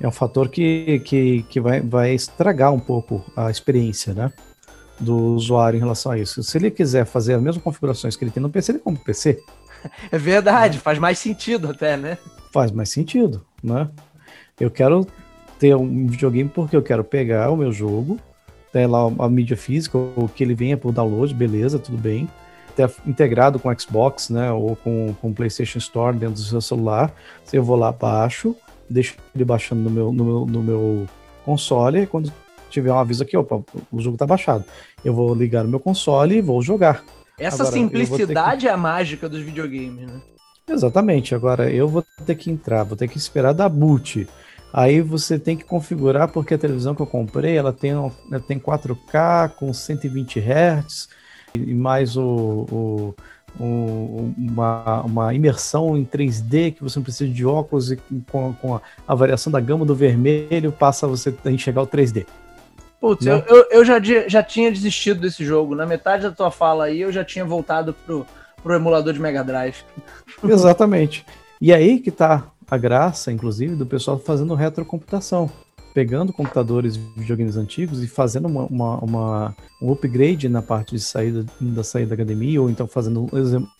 [0.00, 4.32] é um fator que, que, que vai, vai estragar um pouco a experiência, né?
[4.98, 6.42] Do usuário em relação a isso.
[6.42, 9.04] Se ele quiser fazer as mesmas configurações que ele tem no PC, ele compra o
[9.04, 9.42] PC.
[10.10, 12.18] É verdade, faz mais sentido até, né?
[12.52, 13.88] Faz mais sentido, né?
[14.58, 15.06] Eu quero
[15.60, 18.18] ter um videogame porque eu quero pegar o meu jogo,
[18.72, 22.28] ter lá a mídia física, ou que ele venha por download, beleza, tudo bem.
[22.74, 24.50] Ter integrado com o Xbox, né?
[24.50, 27.12] Ou com o PlayStation Store dentro do seu celular.
[27.52, 28.56] Eu vou lá, baixo,
[28.88, 31.06] deixo ele baixando no meu, no meu, no meu
[31.44, 32.32] console, e quando
[32.70, 34.64] tiver um aviso aqui, opa, o jogo tá baixado.
[35.04, 37.04] Eu vou ligar no meu console e vou jogar.
[37.38, 38.68] Essa Agora, simplicidade que...
[38.68, 40.20] é a mágica dos videogames, né?
[40.68, 41.34] Exatamente.
[41.34, 44.26] Agora eu vou ter que entrar, vou ter que esperar dar boot.
[44.72, 48.58] Aí você tem que configurar, porque a televisão que eu comprei, ela tem, ela tem
[48.58, 51.08] 4K com 120 Hz
[51.54, 53.14] e mais o, o
[53.58, 57.96] um, uma, uma imersão em 3D que você não precisa de óculos e
[58.30, 62.26] com, com a, a, variação da gama do vermelho passa você a enxergar o 3D.
[63.00, 63.32] Putz, né?
[63.46, 65.74] eu, eu, eu, já, já tinha desistido desse jogo.
[65.74, 68.26] Na metade da tua fala aí, eu já tinha voltado pro,
[68.62, 69.84] pro emulador de Mega Drive.
[70.44, 71.24] Exatamente.
[71.60, 75.50] E aí que tá a graça, inclusive, do pessoal fazendo retrocomputação
[75.96, 81.46] pegando computadores videogames antigos e fazendo uma, uma, uma, um upgrade na parte de saída
[81.58, 83.26] da saída da academia, ou então fazendo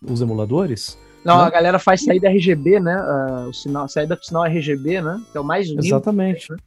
[0.02, 1.44] os emuladores, Não, né?
[1.44, 2.96] a galera faz saída RGB, né?
[2.96, 5.20] Uh, o sinal, saída com sinal RGB, né?
[5.30, 6.50] Que é o mais Exatamente.
[6.50, 6.58] Né?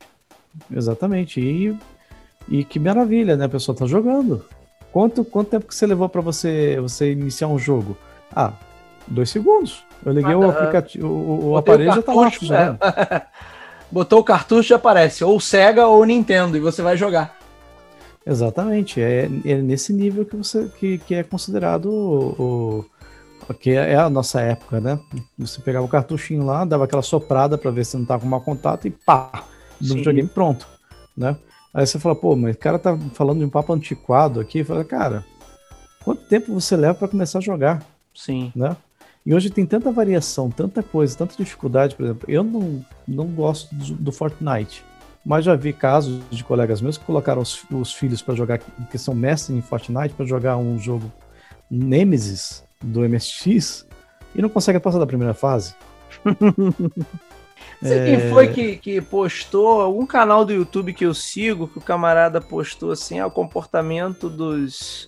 [0.71, 1.41] Exatamente.
[1.41, 1.75] E,
[2.47, 3.45] e que maravilha, né?
[3.45, 4.45] A pessoa tá jogando.
[4.91, 7.97] Quanto, quanto tempo que você levou para você, você iniciar um jogo?
[8.35, 8.53] Ah,
[9.07, 9.83] dois segundos.
[10.05, 12.77] Eu liguei o aplicativo, o, o aparelho já tá lá funcionando.
[13.91, 17.37] Botou o cartucho e aparece ou Sega ou Nintendo e você vai jogar.
[18.25, 22.85] Exatamente, é, é nesse nível que você que, que é considerado o,
[23.47, 24.99] o, que é a nossa época, né?
[25.37, 28.41] Você pegava o cartuchinho lá, dava aquela soprada para ver se não tava com mau
[28.41, 29.45] contato e pá,
[29.81, 30.67] do videogame pronto,
[31.17, 31.35] né?
[31.73, 34.83] Aí você fala, pô, mas o cara tá falando de um papo antiquado aqui, fala,
[34.83, 35.25] cara,
[36.03, 37.83] quanto tempo você leva para começar a jogar?
[38.13, 38.51] Sim.
[38.55, 38.75] Né?
[39.29, 43.75] E hoje tem tanta variação, tanta coisa, tanta dificuldade, por exemplo, eu não, não gosto
[43.75, 44.83] do, do Fortnite,
[45.23, 48.97] mas já vi casos de colegas meus que colocaram os, os filhos para jogar, que
[48.97, 51.11] são mestres em Fortnite, para jogar um jogo
[51.69, 53.85] Nemesis do MSX
[54.33, 55.75] e não conseguem passar da primeira fase.
[57.83, 58.05] Sei é...
[58.05, 62.41] quem foi que, que postou, algum canal do YouTube que eu sigo, que o camarada
[62.41, 65.07] postou assim, ah, o comportamento dos,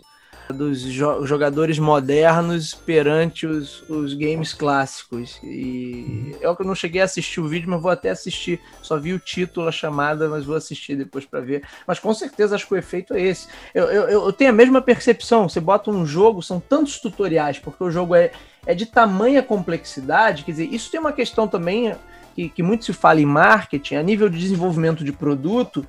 [0.51, 5.39] dos jo jogadores modernos perante os, os games clássicos.
[5.43, 8.59] E eu que não cheguei a assistir o vídeo, mas vou até assistir.
[8.81, 11.63] Só vi o título, a chamada, mas vou assistir depois para ver.
[11.87, 13.47] Mas com certeza acho que o efeito é esse.
[13.73, 15.47] Eu, eu, eu tenho a mesma percepção.
[15.47, 18.31] Você bota um jogo, são tantos tutoriais, porque o jogo é,
[18.65, 20.43] é de tamanha complexidade.
[20.43, 21.95] Quer dizer, isso tem uma questão também
[22.35, 25.85] que, que muito se fala em marketing, a nível de desenvolvimento de produto,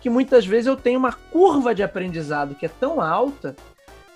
[0.00, 3.56] que muitas vezes eu tenho uma curva de aprendizado que é tão alta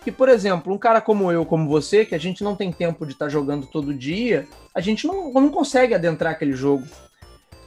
[0.03, 3.07] que, por exemplo, um cara como eu, como você, que a gente não tem tempo
[3.07, 6.87] de estar tá jogando todo dia, a gente não, não consegue adentrar aquele jogo.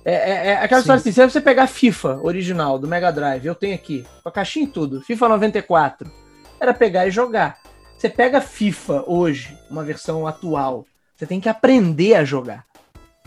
[0.06, 0.84] É, é, é aquela Sim.
[0.84, 4.32] história assim, se você pegar FIFA original do Mega Drive, eu tenho aqui, com a
[4.32, 6.12] caixinha e tudo, FIFA 94,
[6.60, 7.58] era pegar e jogar.
[7.98, 12.66] Você pega FIFA hoje, uma versão atual, você tem que aprender a jogar.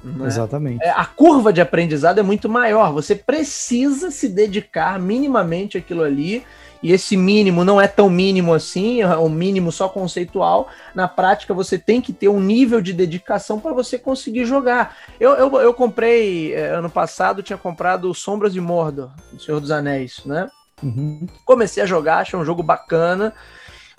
[0.04, 0.26] Né?
[0.26, 0.84] Exatamente.
[0.84, 2.92] É, a curva de aprendizado é muito maior.
[2.92, 6.44] Você precisa se dedicar minimamente àquilo ali.
[6.82, 10.68] E esse mínimo não é tão mínimo assim, é um mínimo só conceitual.
[10.94, 14.96] Na prática, você tem que ter um nível de dedicação para você conseguir jogar.
[15.18, 19.70] Eu, eu, eu comprei, é, ano passado, tinha comprado Sombras de Mordor, do Senhor dos
[19.70, 20.48] Anéis, né?
[20.82, 21.26] Uhum.
[21.44, 23.32] Comecei a jogar, achei um jogo bacana,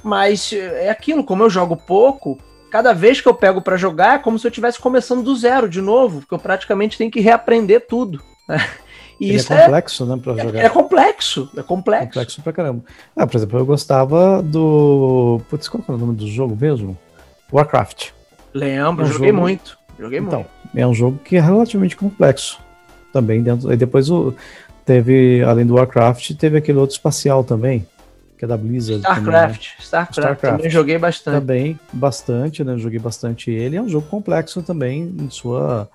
[0.04, 2.38] mas é aquilo, como eu jogo pouco,
[2.70, 5.68] cada vez que eu pego para jogar é como se eu estivesse começando do zero
[5.68, 8.22] de novo, porque eu praticamente tenho que reaprender tudo.
[8.48, 8.58] Né?
[9.20, 10.64] E Ele isso é complexo, é, né, pra é, jogar.
[10.64, 12.08] É complexo, é complexo.
[12.08, 12.84] Complexo pra caramba.
[13.16, 15.42] Ah, por exemplo, eu gostava do.
[15.50, 16.98] Putz, qual é o nome do jogo mesmo?
[17.52, 18.10] Warcraft.
[18.54, 19.42] Lembro, é um joguei jogo...
[19.42, 19.78] muito.
[20.00, 20.50] Joguei então, muito.
[20.76, 22.60] É um jogo que é relativamente complexo.
[23.12, 23.72] Também dentro.
[23.74, 24.36] E depois o...
[24.86, 27.86] teve, além do Warcraft, teve aquele outro espacial também
[28.38, 29.00] que é da Blizzard.
[29.00, 29.26] StarCraft.
[29.26, 29.76] Também, né?
[29.80, 30.58] Starcraft, Starcraft.
[30.58, 31.34] Também joguei bastante.
[31.34, 32.78] Também, bastante, né?
[32.78, 33.78] Joguei bastante ele.
[33.78, 35.90] É um jogo complexo também em sua,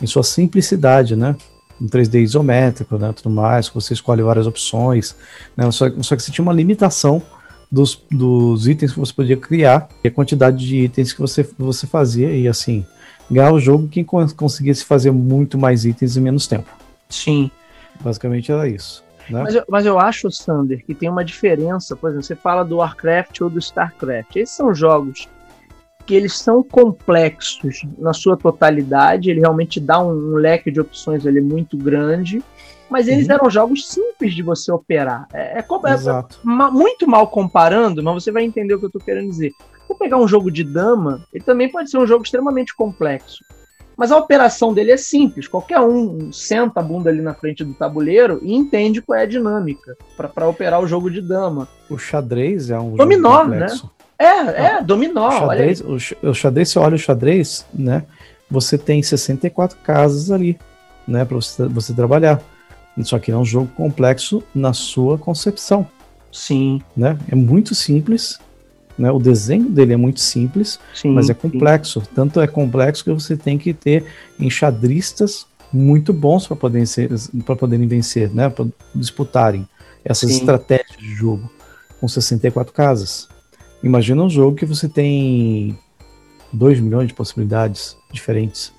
[0.00, 1.34] em sua simplicidade, né?
[1.80, 3.12] Um 3D isométrico, né?
[3.12, 5.14] Tudo mais, você escolhe várias opções,
[5.56, 5.70] né?
[5.70, 7.22] Só, só que você tinha uma limitação
[7.70, 11.86] dos, dos itens que você podia criar e a quantidade de itens que você, você
[11.86, 12.84] fazia e assim,
[13.30, 16.68] ganhar o jogo quem conseguisse fazer muito mais itens em menos tempo.
[17.08, 17.50] Sim.
[18.00, 19.04] Basicamente era isso.
[19.28, 19.42] Né?
[19.42, 21.94] Mas, eu, mas eu acho, Sander, que tem uma diferença.
[21.94, 24.36] Por exemplo, você fala do Warcraft ou do Starcraft.
[24.36, 25.28] Esses são jogos
[26.08, 29.28] que eles são complexos na sua totalidade.
[29.30, 32.42] Ele realmente dá um, um leque de opções ali muito grande.
[32.88, 33.34] Mas eles uhum.
[33.34, 35.28] eram jogos simples de você operar.
[35.34, 39.28] É, é, é, muito mal comparando, mas você vai entender o que eu estou querendo
[39.28, 39.52] dizer.
[39.86, 43.44] Vou pegar um jogo de dama, ele também pode ser um jogo extremamente complexo.
[43.94, 45.46] Mas a operação dele é simples.
[45.46, 49.26] Qualquer um senta a bunda ali na frente do tabuleiro e entende qual é a
[49.26, 51.68] dinâmica para operar o jogo de dama.
[51.90, 53.66] O xadrez é um dominó, né?
[54.18, 55.28] É, é, dominó.
[55.28, 58.04] O xadrez, o, xadrez, você olha o xadrez, né?
[58.50, 60.58] Você tem 64 casas ali,
[61.06, 61.24] né?
[61.24, 62.42] Para você, você trabalhar.
[63.02, 65.86] Só que é um jogo complexo na sua concepção.
[66.32, 66.82] Sim.
[66.96, 67.16] Né?
[67.30, 68.40] É muito simples,
[68.98, 69.10] né?
[69.10, 72.00] O desenho dele é muito simples, sim, mas é complexo.
[72.00, 72.08] Sim.
[72.14, 74.04] Tanto é complexo que você tem que ter
[74.38, 76.86] enxadristas muito bons para poderem,
[77.44, 78.48] para poderem vencer, né?
[78.48, 79.68] para disputarem
[80.04, 80.38] essas sim.
[80.38, 81.50] estratégias de jogo
[82.00, 83.28] com 64 casas.
[83.82, 85.78] Imagina um jogo que você tem
[86.52, 88.72] 2 milhões de possibilidades diferentes.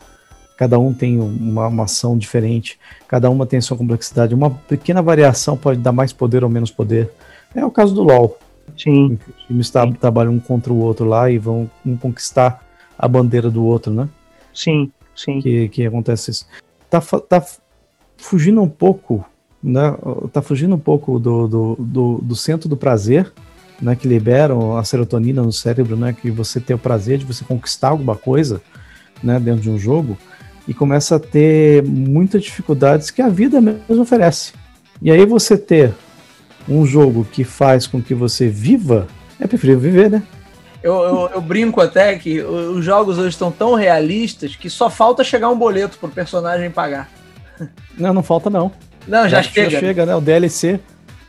[0.58, 4.36] Cada um tem uma, uma, ação diferente, cada uma tem sua complexidade.
[4.36, 7.12] Uma pequena variação pode dar mais poder ou menos poder.
[7.56, 8.38] É o caso do LoL.
[8.78, 9.18] Sim.
[9.28, 12.62] Os times trabalham um contra o outro lá e vão um conquistar
[12.98, 14.10] a bandeira do outro, né?
[14.54, 15.40] Sim, sim.
[15.40, 16.46] Que, que acontece isso.
[16.90, 17.46] Tá, tá
[18.18, 19.24] fugindo um pouco,
[19.64, 19.96] né?
[20.34, 23.32] Tá fugindo um pouco do, do, do, do centro do prazer
[23.82, 27.44] né, que liberam a serotonina no cérebro, né, que você tem o prazer de você
[27.44, 28.62] conquistar alguma coisa,
[29.24, 30.18] né, dentro de um jogo,
[30.68, 34.54] e começa a ter muitas dificuldades que a vida mesmo oferece.
[35.02, 35.94] E aí você ter
[36.68, 39.08] um jogo que faz com que você viva,
[39.40, 40.24] é preferível viver, né?
[40.82, 45.26] Eu, eu, eu, brinco até que os jogos hoje estão tão realistas que só falta
[45.26, 47.10] chegar um boleto pro personagem pagar.
[47.98, 48.72] Não, não falta não.
[49.06, 49.70] Não, já, já chega.
[49.72, 50.16] Já chega, né?
[50.16, 50.80] O DLC.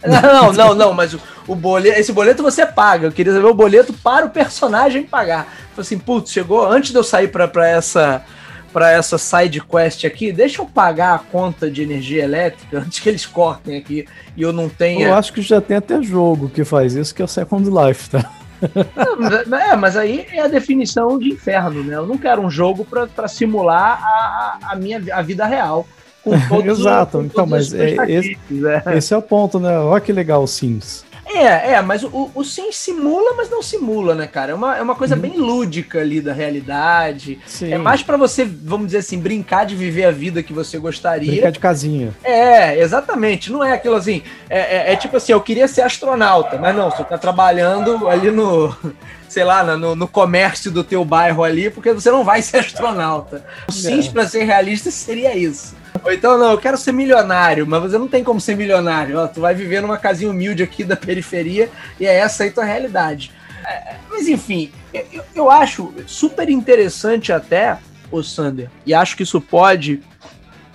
[0.05, 3.09] Não, não, não, mas o, o boleto, esse boleto você paga.
[3.09, 5.45] Eu queria saber o boleto para o personagem pagar.
[5.71, 8.25] Falei assim, putz, chegou antes de eu sair para essa
[8.73, 13.09] para essa side quest aqui, deixa eu pagar a conta de energia elétrica antes que
[13.09, 15.09] eles cortem aqui e eu não tenha.
[15.09, 18.11] Eu acho que já tem até jogo que faz isso, que é o Second Life,
[18.11, 18.31] tá?
[18.63, 21.97] É, mas aí é a definição de inferno, né?
[21.97, 25.87] Eu não quero um jogo para simular a, a minha a vida real.
[26.64, 28.83] Exato, com então, mas é, esse, é.
[28.97, 29.79] esse é o ponto, né?
[29.79, 31.05] Olha que legal o Sims.
[31.33, 34.53] É, é, mas o, o sim simula, mas não simula, né, cara?
[34.53, 35.21] É uma, é uma coisa hum.
[35.21, 37.38] bem lúdica ali da realidade.
[37.47, 37.73] Sim.
[37.73, 41.31] É mais para você, vamos dizer assim, brincar de viver a vida que você gostaria.
[41.31, 42.12] Brincar de casinha.
[42.25, 43.53] É, exatamente.
[43.53, 44.23] Não é aquilo assim.
[44.49, 48.31] É, é, é tipo assim, eu queria ser astronauta, mas não, você tá trabalhando ali
[48.31, 48.75] no.
[49.29, 53.45] Sei lá, no, no comércio do teu bairro ali, porque você não vai ser astronauta.
[53.69, 54.11] O Sims, é.
[54.11, 55.77] pra ser realista, seria isso.
[56.05, 59.19] Ou então, não, eu quero ser milionário, mas você não tem como ser milionário.
[59.19, 62.65] Ó, tu vai viver numa casinha humilde aqui da periferia e é essa aí tua
[62.65, 63.33] realidade.
[63.67, 67.79] É, mas enfim, eu, eu acho super interessante até,
[68.11, 70.03] o Sander, e acho que isso pode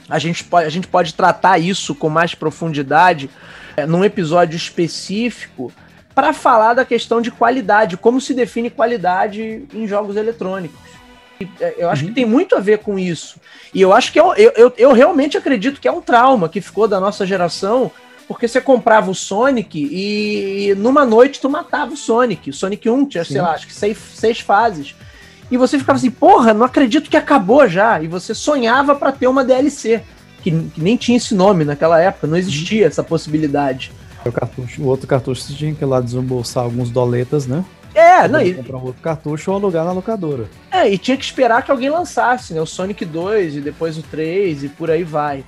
[0.10, 3.30] a gente pode, a gente pode tratar isso com mais profundidade
[3.76, 5.72] é, num episódio específico
[6.14, 10.80] para falar da questão de qualidade, como se define qualidade em jogos eletrônicos.
[11.60, 12.10] É, eu acho uhum.
[12.10, 13.38] que tem muito a ver com isso.
[13.74, 16.62] E eu acho que é eu, eu, eu realmente acredito que é um trauma que
[16.62, 17.91] ficou da nossa geração,
[18.28, 22.50] porque você comprava o Sonic e, numa noite tu matava o Sonic.
[22.50, 23.34] O Sonic 1 tinha, Sim.
[23.34, 24.95] sei lá, acho que seis, seis fases.
[25.52, 28.02] E você ficava assim, porra, não acredito que acabou já.
[28.02, 30.02] E você sonhava para ter uma DLC,
[30.41, 32.88] que, que, nem tinha esse nome naquela época, não existia uhum.
[32.88, 33.91] essa possibilidade.
[34.26, 37.63] O, cartucho, o outro cartucho você tinha que ir lá desembolsar alguns doletas, né?
[37.95, 38.53] É, não, e...
[38.53, 40.49] comprar um outro cartucho ou alugar na locadora.
[40.69, 42.62] É, e tinha que esperar que alguém lançasse, né?
[42.62, 45.43] O Sonic 2 e depois o 3 e por aí vai.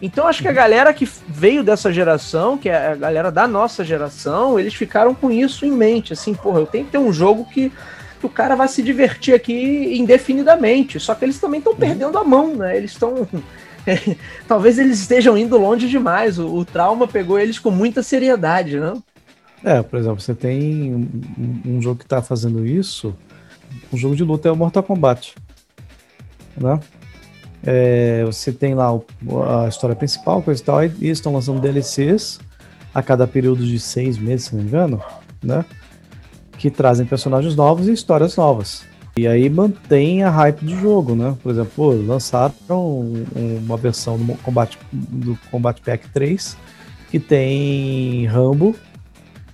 [0.00, 3.84] Então acho que a galera que veio dessa geração, que é a galera da nossa
[3.84, 7.44] geração, eles ficaram com isso em mente, assim, porra, eu tenho que ter um jogo
[7.46, 7.72] que,
[8.20, 11.00] que o cara vai se divertir aqui indefinidamente.
[11.00, 11.80] Só que eles também estão uhum.
[11.80, 12.76] perdendo a mão, né?
[12.76, 13.26] Eles estão
[14.46, 16.38] talvez eles estejam indo longe demais.
[16.38, 19.02] O, o, trauma pegou eles com muita seriedade, não?
[19.64, 23.14] É, por exemplo, você tem um, um jogo que está fazendo isso,
[23.92, 25.34] um jogo de luta é o Mortal Kombat.
[26.56, 26.80] Né?
[27.64, 29.04] É, você tem lá o,
[29.64, 32.40] a história principal, coisa e tal, e eles estão lançando DLCs
[32.94, 35.02] a cada período de seis meses, se não me engano,
[35.42, 35.64] né?
[36.56, 38.84] Que trazem personagens novos e histórias novas.
[39.16, 41.36] E aí mantém a hype do jogo, né?
[41.42, 42.54] Por exemplo, pô, lançaram
[43.36, 46.56] uma versão do Combat, do Combat Pack 3
[47.10, 48.74] que tem Rambo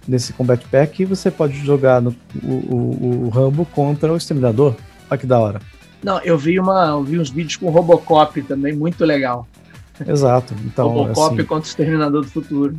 [0.07, 4.75] nesse Combat Pack e você pode jogar no, o, o, o, Rambo contra o Exterminador.
[5.11, 5.61] Olha que da hora.
[6.03, 9.47] Não, eu vi, uma, eu vi uns vídeos com Robocop também, muito legal.
[10.07, 10.55] Exato.
[10.65, 12.77] Então, Robocop assim, contra o Exterminador do Futuro.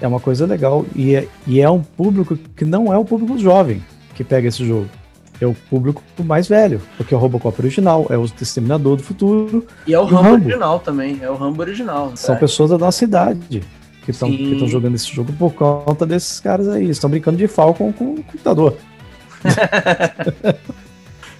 [0.00, 3.38] É uma coisa legal e é, e é um público que não é o público
[3.38, 3.82] jovem
[4.14, 4.88] que pega esse jogo.
[5.40, 9.66] É o público mais velho, porque é o Robocop original, é o Exterminador do Futuro.
[9.86, 12.12] E é o Rambo, Rambo, original também, é o Rambo original.
[12.14, 13.62] São pessoas da nossa idade
[14.04, 16.88] que estão jogando esse jogo por conta desses caras aí.
[16.88, 18.76] Estão brincando de Falcon com o computador.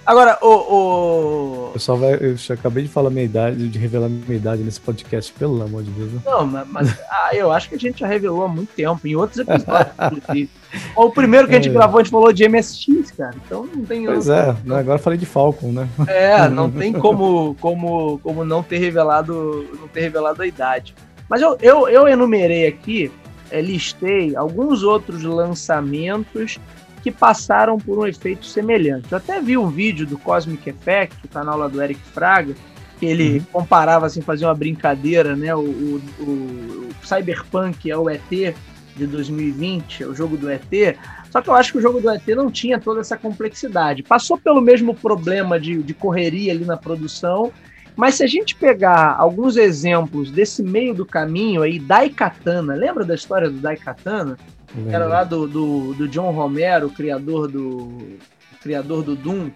[0.05, 1.69] Agora, o.
[1.69, 1.71] o...
[1.73, 2.13] pessoal vai.
[2.13, 5.89] Eu acabei de falar minha idade, de revelar minha idade nesse podcast, pelo amor de
[5.89, 6.23] Deus.
[6.23, 9.15] Não, mas, mas ah, eu acho que a gente já revelou há muito tempo, em
[9.15, 10.47] outros episódios.
[10.95, 11.73] o primeiro que a gente é.
[11.73, 13.33] gravou, a gente falou de MSX, cara.
[13.43, 14.05] Então não tem.
[14.05, 14.77] Pois é, né?
[14.77, 15.89] agora falei de Falcon, né?
[16.07, 20.93] É, não tem como, como, como não ter revelado, não ter revelado a idade.
[21.29, 23.11] Mas eu, eu, eu enumerei aqui,
[23.49, 26.59] é, listei alguns outros lançamentos
[27.01, 29.11] que passaram por um efeito semelhante.
[29.11, 32.55] Eu até vi um vídeo do Cosmic Effect, o canal lá do Eric Fraga,
[32.99, 33.45] que ele uhum.
[33.51, 35.53] comparava, assim, fazia uma brincadeira, né?
[35.53, 38.55] O, o, o, o, Cyberpunk é o ET
[38.95, 40.97] de 2020, é o jogo do ET.
[41.29, 44.01] Só que eu acho que o jogo do ET não tinha toda essa complexidade.
[44.01, 47.51] Passou pelo mesmo problema de, de correria ali na produção
[47.95, 53.15] mas se a gente pegar alguns exemplos desse meio do caminho aí, Daikatana, lembra da
[53.15, 54.37] história do Daikatana?
[54.75, 54.93] Lembra.
[54.93, 58.17] Era lá do, do, do, John Romero, criador do
[58.61, 59.49] criador do Doom,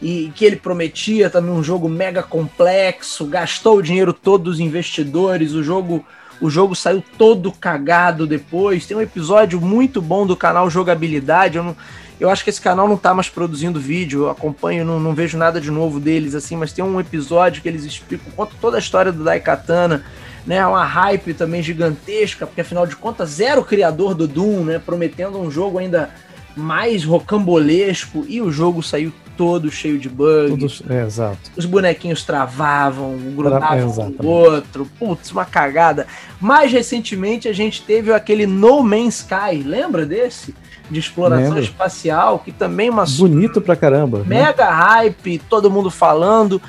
[0.00, 5.52] e que ele prometia também um jogo mega complexo, gastou o dinheiro todo dos investidores,
[5.52, 6.04] o jogo
[6.40, 8.86] o jogo saiu todo cagado depois.
[8.86, 11.58] Tem um episódio muito bom do canal Jogabilidade.
[11.58, 11.76] Eu, não,
[12.20, 15.38] eu acho que esse canal não tá mais produzindo vídeo, eu acompanho, não, não vejo
[15.38, 18.80] nada de novo deles, assim, mas tem um episódio que eles explicam, conta toda a
[18.80, 20.04] história do Daikatana,
[20.46, 20.66] né?
[20.66, 24.78] Uma hype também gigantesca, porque afinal de contas, zero criador do Doom, né?
[24.78, 26.10] Prometendo um jogo ainda
[26.56, 30.78] mais rocambolesco e o jogo saiu todo cheio de bugs.
[30.80, 31.38] Tudo, é, exato.
[31.56, 34.90] Os bonequinhos travavam, grudavam é, um no outro.
[34.98, 36.08] Putz, uma cagada.
[36.40, 40.52] Mais recentemente a gente teve aquele No Man's Sky, lembra desse?
[40.90, 41.62] De exploração Lembro.
[41.62, 44.18] espacial, que também uma bonito pra caramba.
[44.20, 44.24] Né?
[44.26, 44.72] Mega né?
[44.72, 46.60] hype, todo mundo falando.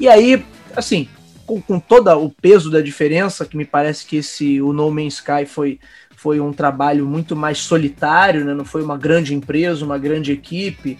[0.00, 0.42] E aí,
[0.74, 1.08] assim,
[1.44, 5.14] com, com todo o peso da diferença, que me parece que esse o No Man's
[5.14, 5.78] Sky foi
[6.16, 8.54] foi um trabalho muito mais solitário, né?
[8.54, 10.96] não foi uma grande empresa, uma grande equipe.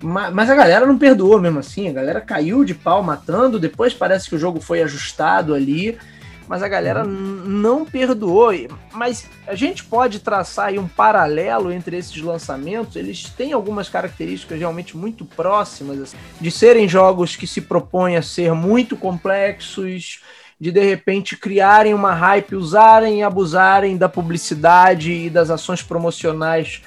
[0.00, 4.28] Mas a galera não perdoou mesmo assim, a galera caiu de pau matando, depois parece
[4.28, 5.98] que o jogo foi ajustado ali,
[6.46, 7.42] mas a galera uhum.
[7.46, 8.52] não perdoou.
[8.92, 14.58] Mas a gente pode traçar aí um paralelo entre esses lançamentos, eles têm algumas características
[14.58, 20.20] realmente muito próximas, assim, de serem jogos que se propõem a ser muito complexos,
[20.60, 26.82] de de repente criarem uma hype, usarem e abusarem da publicidade e das ações promocionais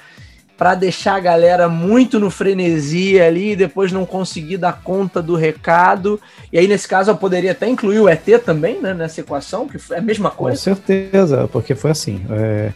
[0.60, 5.34] para deixar a galera muito no frenesi ali e depois não conseguir dar conta do
[5.34, 6.20] recado.
[6.52, 9.78] E aí, nesse caso, eu poderia até incluir o ET também, né, nessa equação, que
[9.90, 10.58] é a mesma coisa.
[10.58, 12.20] Com certeza, porque foi assim.
[12.28, 12.72] É...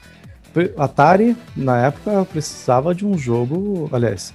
[0.78, 3.86] Atari, na época, precisava de um jogo.
[3.92, 4.32] Aliás,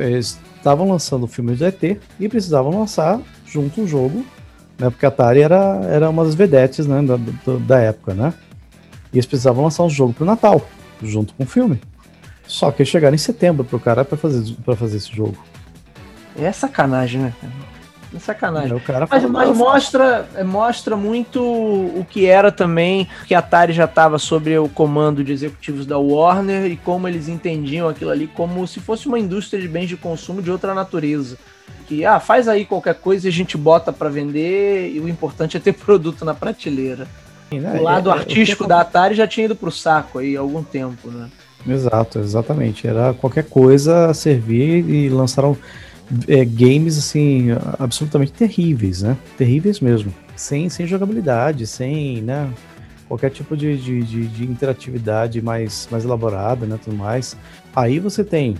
[0.00, 4.24] eles estavam lançando o filme do ET e precisavam lançar junto um jogo
[4.78, 4.88] né?
[4.88, 7.18] Porque a Atari era, era uma das vedetes né, da,
[7.58, 8.32] da época, né?
[9.12, 10.66] E eles precisavam lançar um jogo pro Natal,
[11.02, 11.80] junto com o filme.
[12.48, 15.36] Só que chegaram em setembro pro cara pra fazer, pra fazer esse jogo.
[16.36, 17.32] É sacanagem, né,
[18.14, 18.78] É sacanagem.
[18.80, 23.84] cara mas, mas mostra, é, mostra muito o que era também, que a Atari já
[23.84, 28.66] estava sob o comando de executivos da Warner e como eles entendiam aquilo ali como
[28.66, 31.36] se fosse uma indústria de bens de consumo de outra natureza
[31.88, 35.56] que ah, faz aí qualquer coisa e a gente bota para vender e o importante
[35.56, 37.08] é ter produto na prateleira.
[37.50, 37.78] Sim, né?
[37.80, 40.62] O lado é, é artístico da Atari já tinha ido pro saco aí há algum
[40.62, 41.30] tempo, né?
[41.68, 42.86] Exato, exatamente.
[42.86, 45.56] Era qualquer coisa servir e lançaram
[46.26, 49.16] é, games assim absolutamente terríveis, né?
[49.36, 50.12] Terríveis mesmo.
[50.34, 52.50] Sem, sem jogabilidade, sem, né?
[53.06, 56.78] Qualquer tipo de, de, de, de interatividade mais, mais elaborada, né?
[56.82, 57.36] Tudo mais.
[57.74, 58.56] Aí você tem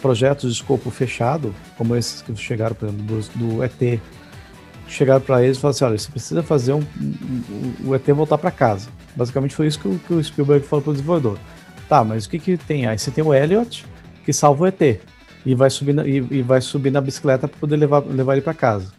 [0.00, 4.00] projetos de escopo fechado, como esses que chegaram, por exemplo, do, do ET,
[4.86, 8.06] chegaram para eles e falaram assim: olha, você precisa fazer um, um, um o ET
[8.08, 8.88] voltar para casa.
[9.14, 11.38] Basicamente foi isso que o, que o Spielberg falou para o desenvolvedor.
[11.88, 12.86] Tá, mas o que, que tem?
[12.86, 13.84] Aí você tem o Elliot,
[14.24, 15.00] que salva o ET,
[15.46, 18.42] e vai subir na, e, e vai subir na bicicleta para poder levar, levar ele
[18.42, 18.92] para casa.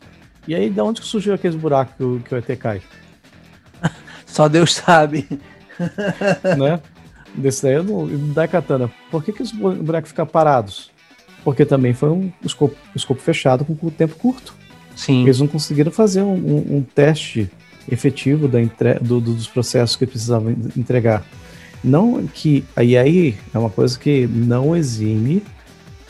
[0.47, 2.82] E aí, de onde que surgiu aqueles buracos que o, que o ET cai?
[4.25, 5.28] Só Deus sabe.
[6.58, 6.82] né?
[7.36, 8.89] Desse daí eu não, da katana.
[9.12, 10.89] Por que, que os bonecos ficam parados?
[11.43, 14.56] Porque também foi um escopo, escopo fechado com o tempo curto.
[14.95, 15.23] Sim.
[15.23, 17.49] Eles não conseguiram fazer um, um, um teste
[17.89, 21.23] efetivo da entre, do, do, dos processos que precisavam entregar.
[21.84, 22.65] Não que.
[22.76, 25.44] Aí aí é uma coisa que não exime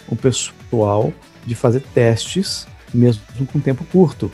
[0.07, 1.13] o pessoal
[1.45, 4.31] de fazer testes mesmo com tempo curto.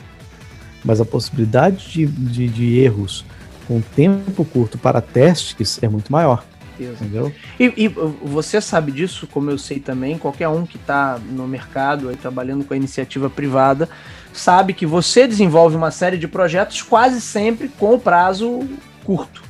[0.84, 3.24] Mas a possibilidade de, de, de erros
[3.66, 6.44] com tempo curto para testes é muito maior.
[6.78, 7.32] Entendeu?
[7.58, 12.10] E, e, você sabe disso, como eu sei também, qualquer um que está no mercado
[12.10, 13.88] aí, trabalhando com a iniciativa privada
[14.32, 18.68] sabe que você desenvolve uma série de projetos quase sempre com o prazo
[19.04, 19.42] curto.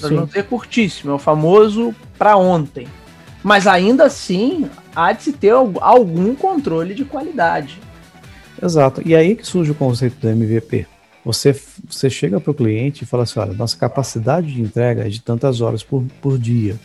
[0.00, 2.86] Para não curtíssimo, é o famoso para ontem.
[3.42, 7.80] Mas ainda assim, há de se ter algum controle de qualidade.
[8.62, 9.02] Exato.
[9.04, 10.86] E aí que surge o conceito do MVP.
[11.24, 11.54] Você,
[11.88, 15.20] você chega para o cliente e fala assim: olha, nossa capacidade de entrega é de
[15.20, 16.76] tantas horas por, por dia,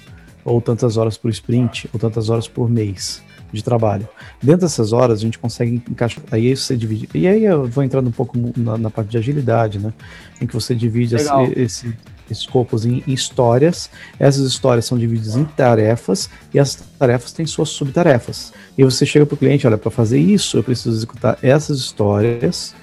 [0.43, 4.07] ou tantas horas por sprint, ou tantas horas por mês de trabalho.
[4.41, 6.23] Dentro dessas horas a gente consegue encaixar.
[6.31, 7.09] Aí você divide.
[7.13, 9.93] E aí eu vou entrando um pouco na, na parte de agilidade, né?
[10.41, 11.97] Em que você divide esse, esse,
[12.31, 13.89] escopos em, histórias.
[14.19, 18.53] Essas histórias são divididas em tarefas e essas tarefas têm suas subtarefas.
[18.77, 22.73] E você chega para o cliente, olha, para fazer isso eu preciso executar essas histórias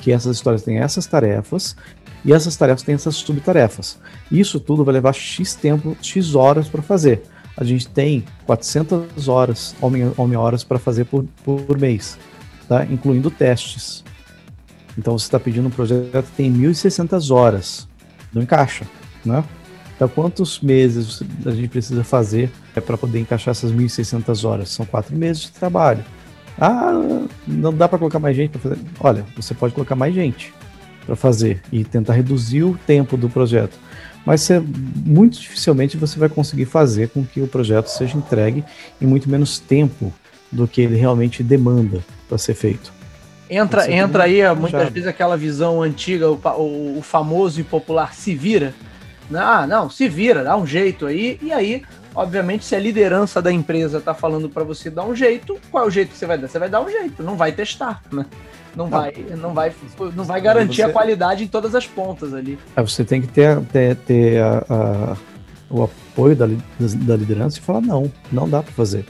[0.00, 1.74] que essas histórias têm essas tarefas
[2.24, 3.98] e essas tarefas têm essas subtarefas.
[4.30, 7.22] Isso tudo vai levar X tempo, X horas para fazer.
[7.56, 9.74] A gente tem 400 horas,
[10.16, 12.18] homem-horas para fazer por, por mês,
[12.68, 12.84] tá?
[12.84, 14.04] incluindo testes.
[14.98, 17.88] Então você está pedindo um projeto que tem 1.600 horas.
[18.36, 18.84] Não encaixa,
[19.24, 19.42] né?
[19.96, 24.68] Então quantos meses a gente precisa fazer é para poder encaixar essas 1.600 horas?
[24.68, 26.04] São quatro meses de trabalho.
[26.60, 26.92] Ah,
[27.48, 28.78] não dá para colocar mais gente para fazer.
[29.00, 30.52] Olha, você pode colocar mais gente.
[31.06, 33.78] para fazer e tentar reduzir o tempo do projeto.
[34.26, 38.64] Mas você, muito dificilmente você vai conseguir fazer com que o projeto seja entregue
[39.00, 40.12] em muito menos tempo
[40.50, 42.92] do que ele realmente demanda para ser feito.
[43.48, 48.34] Entra, entra aí muitas vezes aquela visão antiga, o, o, o, famoso e popular se
[48.34, 48.74] vira.
[49.32, 51.38] Ah, não, se vira, dá um jeito aí.
[51.40, 51.82] E aí,
[52.14, 55.86] obviamente, se a liderança da empresa está falando para você dar um jeito, qual é
[55.86, 56.48] o jeito que você vai dar?
[56.48, 58.26] Você vai dar um jeito, não vai testar, né?
[58.74, 59.72] Não, vai, não vai,
[60.14, 60.82] não vai garantir você...
[60.82, 62.58] a qualidade em todas as pontas ali.
[62.76, 65.16] É, você tem que ter, ter, ter a, a,
[65.70, 69.06] o apoio da, da liderança e falar não, não dá para fazer.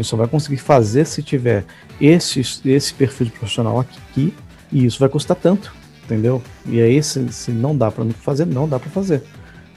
[0.00, 1.62] Ele só vai conseguir fazer se tiver
[2.00, 4.32] esse, esse perfil de profissional aqui
[4.72, 6.42] e isso vai custar tanto, entendeu?
[6.64, 9.22] E aí, se, se não dá para fazer, não dá para fazer.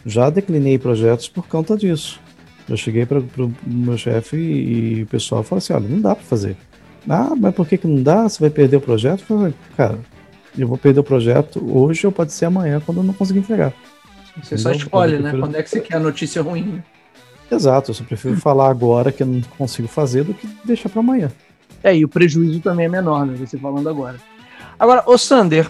[0.05, 2.21] Já declinei projetos por conta disso.
[2.69, 6.15] Eu cheguei para o meu chefe e, e, o pessoal falou assim: olha, não dá
[6.15, 6.55] para fazer.
[7.09, 8.23] Ah, mas por que, que não dá?
[8.23, 9.25] Você vai perder o projeto?
[9.29, 9.99] Eu falei, cara,
[10.57, 13.73] eu vou perder o projeto hoje ou pode ser amanhã quando eu não conseguir entregar.
[14.41, 14.57] Você Entendeu?
[14.59, 15.31] só escolhe, né?
[15.37, 16.63] Quando é que você quer a notícia ruim?
[16.63, 16.83] Né?
[17.53, 20.99] Exato, eu só prefiro falar agora que eu não consigo fazer do que deixar para
[20.99, 21.31] amanhã.
[21.83, 23.35] É, e o prejuízo também é menor, né?
[23.37, 24.15] Você falando agora.
[24.79, 25.69] Agora, ô Sander,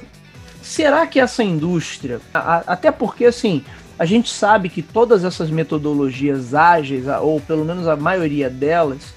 [0.62, 3.64] será que essa indústria, a, até porque assim,
[3.98, 9.14] a gente sabe que todas essas metodologias ágeis, ou pelo menos a maioria delas,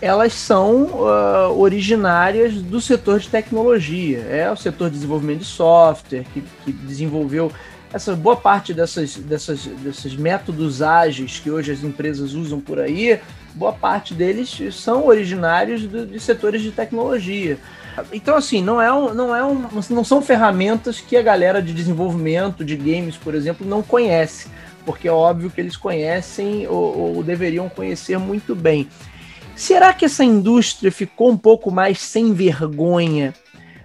[0.00, 4.18] elas são uh, originárias do setor de tecnologia.
[4.18, 7.52] É o setor de desenvolvimento de software que, que desenvolveu
[7.92, 13.20] essa boa parte dessas, dessas, desses métodos ágeis que hoje as empresas usam por aí,
[13.54, 17.58] boa parte deles são originários de, de setores de tecnologia.
[18.10, 21.74] Então, assim, não, é um, não, é um, não são ferramentas que a galera de
[21.74, 24.48] desenvolvimento de games, por exemplo, não conhece,
[24.86, 28.88] porque é óbvio que eles conhecem ou, ou deveriam conhecer muito bem.
[29.54, 33.34] Será que essa indústria ficou um pouco mais sem vergonha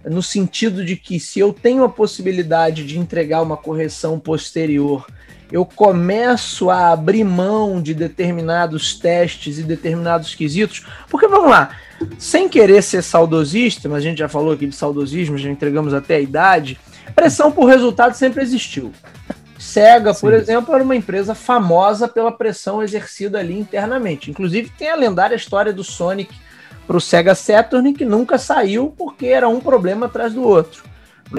[0.09, 5.05] no sentido de que se eu tenho a possibilidade de entregar uma correção posterior,
[5.51, 11.71] eu começo a abrir mão de determinados testes e determinados quesitos, porque vamos lá,
[12.17, 16.15] sem querer ser saudosista, mas a gente já falou aqui de saudosismo, já entregamos até
[16.15, 16.77] a idade,
[17.15, 18.91] pressão por resultado sempre existiu.
[19.57, 20.39] Sega, por Sim.
[20.39, 24.29] exemplo, era uma empresa famosa pela pressão exercida ali internamente.
[24.29, 26.31] Inclusive, tem a lendária história do Sonic
[26.87, 30.83] para o Sega Saturn, que nunca saiu porque era um problema atrás do outro.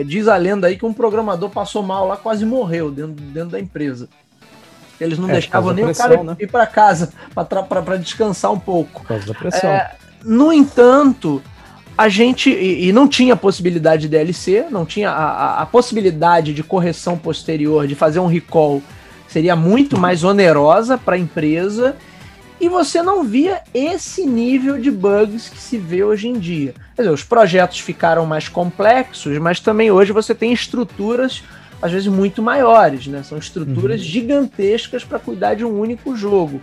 [0.04, 3.58] Diz a lenda aí que um programador passou mal lá, quase morreu dentro, dentro da
[3.58, 4.08] empresa.
[5.00, 6.36] Eles não é, deixavam nem pressão, o cara né?
[6.38, 9.00] ir para casa para descansar um pouco.
[9.00, 9.70] Por causa da pressão.
[9.70, 9.92] É,
[10.22, 11.42] no entanto,
[11.96, 12.50] a gente.
[12.50, 17.16] E, e, não tinha possibilidade de DLC, não tinha a, a, a, possibilidade de correção
[17.16, 18.82] posterior, de fazer um recall,
[19.28, 21.96] seria muito mais onerosa para a empresa
[22.60, 26.74] e você não via esse nível de bugs que se vê hoje em dia.
[26.96, 31.42] Quer dizer, os projetos ficaram mais complexos, mas também hoje você tem estruturas
[31.80, 33.22] às vezes muito maiores, né?
[33.22, 34.06] São estruturas uhum.
[34.06, 36.60] gigantescas para cuidar de um único jogo.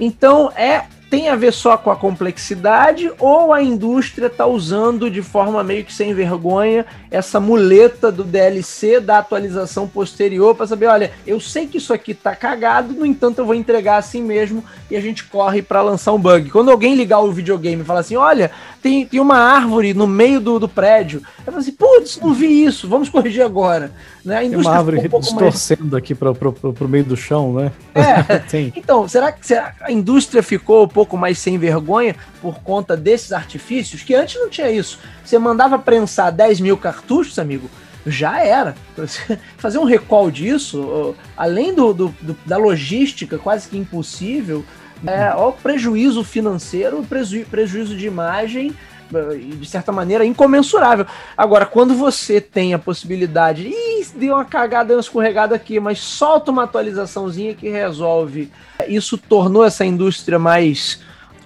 [0.00, 5.22] Então é tem a ver só com a complexidade ou a indústria está usando de
[5.22, 11.12] forma meio que sem vergonha essa muleta do DLC da atualização posterior para saber, olha,
[11.26, 14.96] eu sei que isso aqui tá cagado, no entanto eu vou entregar assim mesmo e
[14.96, 16.50] a gente corre para lançar um bug.
[16.50, 18.50] Quando alguém ligar o videogame e falar assim, olha,
[18.82, 22.64] tem, tem uma árvore no meio do, do prédio, eu falo assim, putz, não vi
[22.64, 23.92] isso, vamos corrigir agora.
[24.24, 24.38] Né?
[24.38, 25.94] A tem uma árvore um distorcendo mais...
[25.94, 27.72] aqui para o meio do chão, né?
[27.94, 28.72] É.
[28.74, 34.02] então, será que será a indústria ficou pouco mais sem vergonha por conta desses artifícios?
[34.02, 34.98] Que antes não tinha isso.
[35.22, 37.68] Você mandava prensar 10 mil cartuchos, amigo,
[38.06, 38.74] já era.
[39.58, 44.64] Fazer um recall disso, além do, do, do da logística quase que impossível,
[45.06, 48.74] é, o prejuízo financeiro, preju, prejuízo de imagem
[49.10, 51.06] de certa maneira, incomensurável.
[51.36, 55.98] Agora, quando você tem a possibilidade, ih, deu uma cagada, deu uma escorregada aqui, mas
[56.00, 58.50] solta uma atualizaçãozinha que resolve.
[58.88, 61.00] Isso tornou essa indústria mais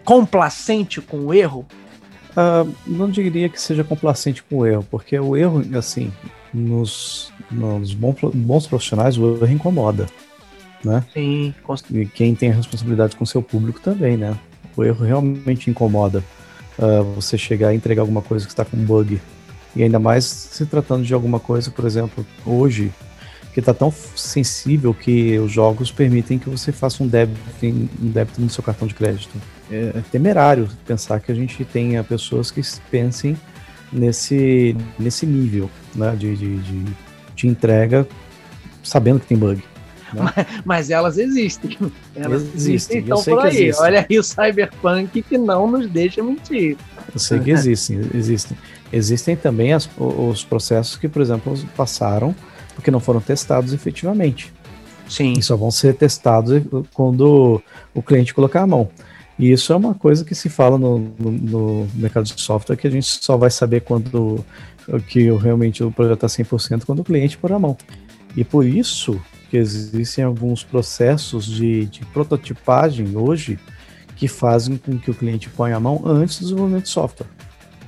[0.04, 1.66] complacente com o erro?
[2.30, 6.12] Uh, não diria que seja complacente com o erro, porque o erro, assim,
[6.54, 10.06] nos, nos bons profissionais, o erro incomoda.
[10.82, 11.04] Né?
[11.12, 11.54] Sim.
[11.90, 14.34] E quem tem a responsabilidade com o seu público também, né?
[14.74, 16.24] O erro realmente incomoda
[16.78, 19.20] uh, você chegar e entregar alguma coisa que está com bug.
[19.74, 22.92] E ainda mais se tratando de alguma coisa, por exemplo, hoje,
[23.52, 28.40] que está tão sensível que os jogos permitem que você faça um débito, um débito
[28.40, 29.30] no seu cartão de crédito.
[29.70, 32.60] É, temerário pensar que a gente tenha pessoas que
[32.90, 33.36] pensem
[33.92, 36.84] nesse, nesse nível né, de, de, de,
[37.36, 38.06] de entrega
[38.82, 39.62] sabendo que tem bug.
[40.14, 40.22] Né?
[40.36, 41.76] Mas, mas, elas existem.
[42.14, 43.48] Elas existem, estão por aí.
[43.48, 43.84] Existem.
[43.84, 46.76] Olha aí o Cyberpunk que não nos deixa mentir.
[47.12, 48.56] Eu sei que existem, existem.
[48.92, 52.34] Existem também as, os processos que, por exemplo, passaram
[52.74, 54.52] porque não foram testados efetivamente.
[55.08, 55.34] Sim.
[55.36, 56.62] E só vão ser testados
[56.94, 57.62] quando
[57.94, 58.88] o cliente colocar a mão.
[59.38, 62.86] E isso é uma coisa que se fala no, no, no mercado de software que
[62.86, 64.44] a gente só vai saber quando
[65.08, 67.76] que realmente o projeto está 100% quando o cliente pôr a mão.
[68.36, 73.58] E por isso que existem alguns processos de, de prototipagem hoje
[74.14, 77.26] que fazem com que o cliente ponha a mão antes do desenvolvimento de software.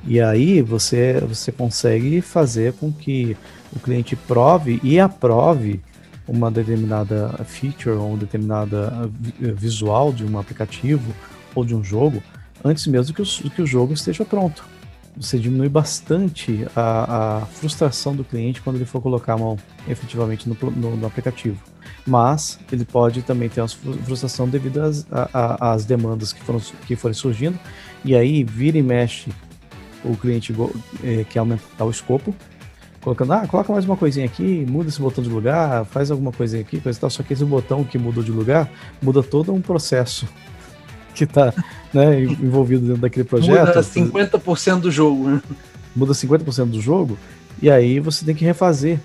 [0.05, 3.37] E aí você, você consegue fazer com que
[3.75, 5.81] o cliente prove e aprove
[6.27, 9.09] uma determinada feature ou uma determinada
[9.39, 11.15] visual de um aplicativo
[11.55, 12.23] ou de um jogo
[12.65, 14.65] antes mesmo que o, que o jogo esteja pronto.
[15.17, 20.49] Você diminui bastante a, a frustração do cliente quando ele for colocar a mão efetivamente
[20.49, 21.61] no, no, no aplicativo.
[22.07, 25.07] Mas ele pode também ter uma frustração devido às,
[25.61, 27.59] às demandas que, foram, que forem surgindo.
[28.05, 29.31] E aí vira e mexe
[30.05, 30.53] o cliente
[31.03, 32.35] é, quer aumentar o escopo,
[33.01, 36.63] colocando, ah, coloca mais uma coisinha aqui, muda esse botão de lugar, faz alguma coisinha
[36.63, 37.11] aqui, coisa e tal.
[37.11, 40.27] Só que esse botão que mudou de lugar muda todo um processo
[41.15, 41.53] que está
[41.93, 43.67] né, envolvido dentro daquele projeto.
[43.67, 45.43] Muda 50% do jogo, né?
[45.95, 47.19] Muda 50% do jogo,
[47.61, 48.99] e aí você tem que refazer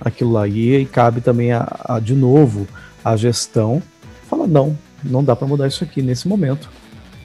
[0.00, 0.48] aquilo lá.
[0.48, 2.66] E aí cabe também, a, a de novo,
[3.04, 3.82] a gestão.
[4.28, 6.70] Fala, não, não dá para mudar isso aqui nesse momento.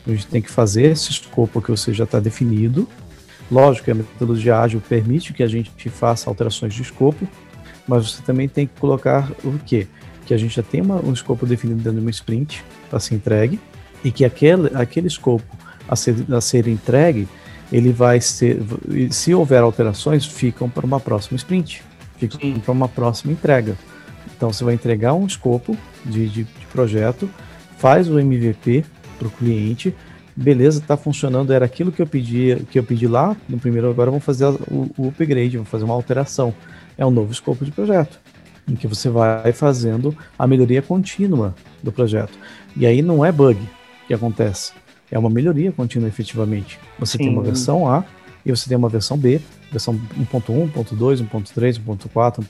[0.06, 2.88] A gente tem que fazer esse escopo que você já está definido.
[3.50, 7.28] Lógico que a metodologia ágil permite que a gente faça alterações de escopo,
[7.88, 9.88] mas você também tem que colocar o quê?
[10.26, 13.16] Que a gente já tem uma, um escopo definido dentro de uma sprint para ser
[13.16, 13.60] entregue
[14.04, 17.28] e que aquele, aquele escopo a ser, a ser entregue,
[17.72, 18.60] ele vai ser,
[19.12, 21.84] se houver alterações, ficam para uma próxima sprint,
[22.18, 23.76] ficam para uma próxima entrega.
[24.36, 27.30] Então você vai entregar um escopo de, de, de projeto,
[27.78, 28.84] faz o MVP
[29.18, 29.94] para o cliente,
[30.36, 34.10] beleza, está funcionando, era aquilo que eu pedi, que eu pedi lá no primeiro, agora
[34.10, 36.54] vamos fazer o, o upgrade, vamos fazer uma alteração.
[36.98, 38.20] É um novo escopo de projeto,
[38.68, 42.38] em que você vai fazendo a melhoria contínua do projeto.
[42.76, 43.60] E aí não é bug
[44.10, 44.74] que acontece,
[45.12, 46.80] é uma melhoria contínua efetivamente.
[46.98, 47.26] Você Sim.
[47.26, 48.04] tem uma versão A
[48.44, 49.40] e você tem uma versão B,
[49.72, 52.44] versão 1.1, 1.2, 1.3, 1.4,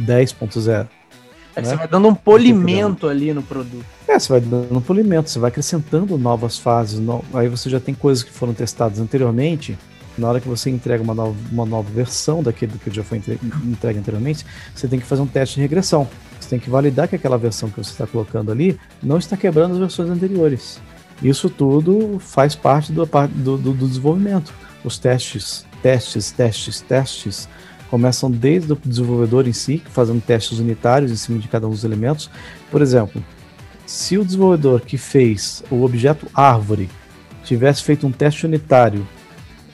[0.00, 0.88] 1.10.0.
[1.54, 1.68] É né?
[1.68, 3.86] Você vai dando um polimento ali no produto.
[4.08, 6.98] É, você vai dando um polimento, você vai acrescentando novas fases.
[6.98, 7.24] No...
[7.32, 9.78] Aí você já tem coisas que foram testadas anteriormente.
[10.18, 13.98] Na hora que você entrega uma nova, uma nova versão daquilo que já foi entregue
[13.98, 14.44] anteriormente,
[14.74, 16.08] você tem que fazer um teste de regressão.
[16.40, 19.74] Você tem que validar que aquela versão que você está colocando ali não está quebrando
[19.74, 20.80] as versões anteriores.
[21.22, 24.52] Isso tudo faz parte do, do, do desenvolvimento.
[24.84, 27.48] Os testes, testes, testes, testes
[27.90, 31.84] começam desde o desenvolvedor em si, fazendo testes unitários em cima de cada um dos
[31.84, 32.30] elementos.
[32.70, 33.24] Por exemplo,
[33.86, 36.90] se o desenvolvedor que fez o objeto árvore
[37.44, 39.06] tivesse feito um teste unitário,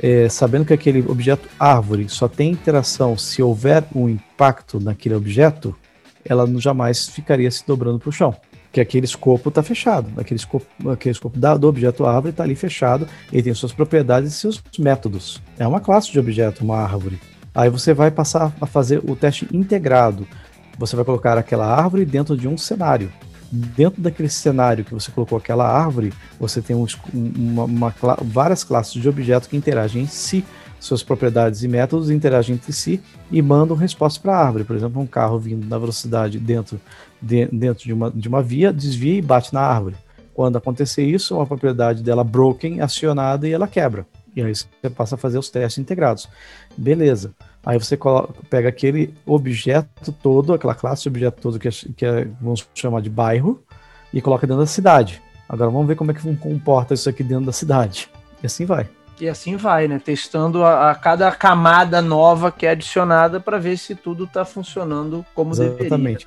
[0.02, 5.76] é, sabendo que aquele objeto árvore só tem interação se houver um impacto naquele objeto,
[6.24, 8.34] ela jamais ficaria se dobrando para o chão.
[8.72, 12.54] Que aquele escopo está fechado, aquele escopo, aquele escopo da, do objeto árvore está ali
[12.54, 15.42] fechado, ele tem suas propriedades e seus métodos.
[15.58, 17.18] É uma classe de objeto, uma árvore.
[17.54, 20.26] Aí você vai passar a fazer o teste integrado.
[20.78, 23.12] Você vai colocar aquela árvore dentro de um cenário.
[23.52, 28.94] Dentro daquele cenário que você colocou aquela árvore, você tem um, uma, uma, várias classes
[28.94, 30.44] de objetos que interagem em si,
[30.80, 33.00] suas propriedades e métodos interagem entre si
[33.30, 34.64] e mandam resposta para a árvore.
[34.64, 36.80] Por exemplo, um carro vindo na velocidade dentro,
[37.20, 39.94] de, dentro de, uma, de uma via, desvia e bate na árvore.
[40.34, 44.06] Quando acontecer isso, uma propriedade dela broken, acionada e ela quebra.
[44.34, 46.28] E aí você passa a fazer os testes integrados.
[46.76, 47.34] Beleza.
[47.64, 47.98] Aí você
[48.48, 53.02] pega aquele objeto todo, aquela classe de objeto todo que, é, que é, vamos chamar
[53.02, 53.62] de bairro,
[54.12, 55.20] e coloca dentro da cidade.
[55.48, 58.08] Agora vamos ver como é que comporta isso aqui dentro da cidade.
[58.42, 58.88] E assim vai.
[59.20, 60.00] E assim vai, né?
[60.02, 65.24] Testando a, a cada camada nova que é adicionada para ver se tudo está funcionando
[65.34, 66.26] como Exatamente.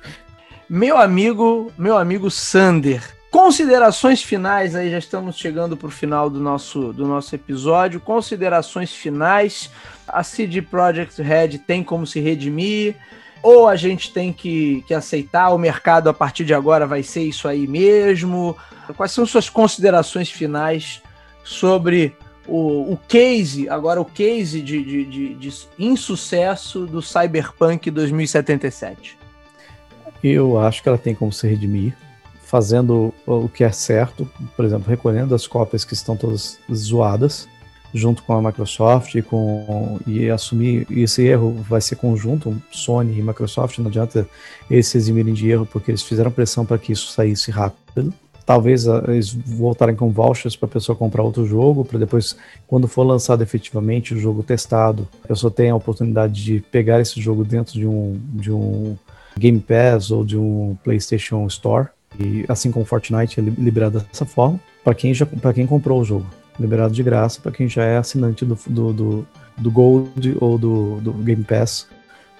[0.68, 3.02] Meu amigo, meu amigo Sander,
[3.34, 7.98] Considerações finais, aí já estamos chegando para o final do nosso, do nosso episódio.
[7.98, 9.72] Considerações finais.
[10.06, 12.94] A CD Projekt Red tem como se redimir?
[13.42, 17.24] Ou a gente tem que, que aceitar o mercado a partir de agora vai ser
[17.24, 18.56] isso aí mesmo?
[18.96, 21.02] Quais são suas considerações finais
[21.42, 22.16] sobre
[22.46, 29.18] o, o case, agora o case de, de, de, de insucesso do Cyberpunk 2077?
[30.22, 31.94] Eu acho que ela tem como se redimir
[32.54, 37.48] fazendo o que é certo, por exemplo, recolhendo as cópias que estão todas zoadas,
[37.92, 43.22] junto com a Microsoft e, com, e assumir esse erro vai ser conjunto, Sony e
[43.22, 44.28] Microsoft, não adianta
[44.70, 48.12] eles se eximirem de erro porque eles fizeram pressão para que isso saísse rápido.
[48.46, 52.36] Talvez ah, eles voltarem com vouchers para a pessoa comprar outro jogo, para depois,
[52.66, 57.20] quando for lançado efetivamente o jogo testado, a pessoa tenha a oportunidade de pegar esse
[57.20, 58.96] jogo dentro de um, de um
[59.38, 61.88] Game Pass ou de um PlayStation Store.
[62.18, 66.26] E assim como Fortnite é liberado dessa forma, para quem, já, quem comprou o jogo
[66.58, 69.26] liberado de graça para quem já é assinante do, do, do,
[69.58, 71.86] do Gold ou do, do, Game Pass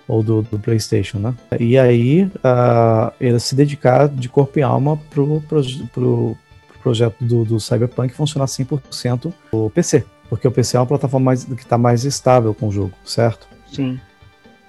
[0.06, 1.34] ou do, do, PlayStation, né?
[1.58, 6.36] E aí uh, ele se dedicar de corpo e alma pro, pro, pro
[6.82, 11.44] projeto do, do Cyberpunk funcionar 100% no PC, porque o PC é uma plataforma mais,
[11.44, 13.48] que está mais estável com o jogo, certo?
[13.72, 13.98] Sim.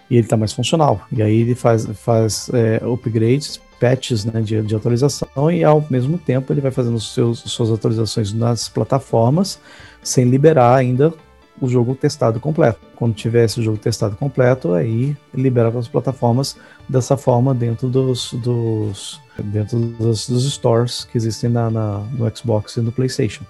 [0.09, 1.01] E ele está mais funcional.
[1.11, 6.17] E aí ele faz, faz é, upgrades patches né, de, de, atualização e ao mesmo
[6.17, 9.59] tempo ele vai fazendo seus, suas atualizações nas plataformas
[10.01, 11.13] sem liberar ainda
[11.59, 12.79] o jogo testado completo.
[12.95, 18.33] Quando tiver esse jogo testado completo, aí libera para as plataformas dessa forma dentro dos,
[18.33, 23.43] dos dentro dos, dos, stores que existem na, na, no Xbox e no PlayStation.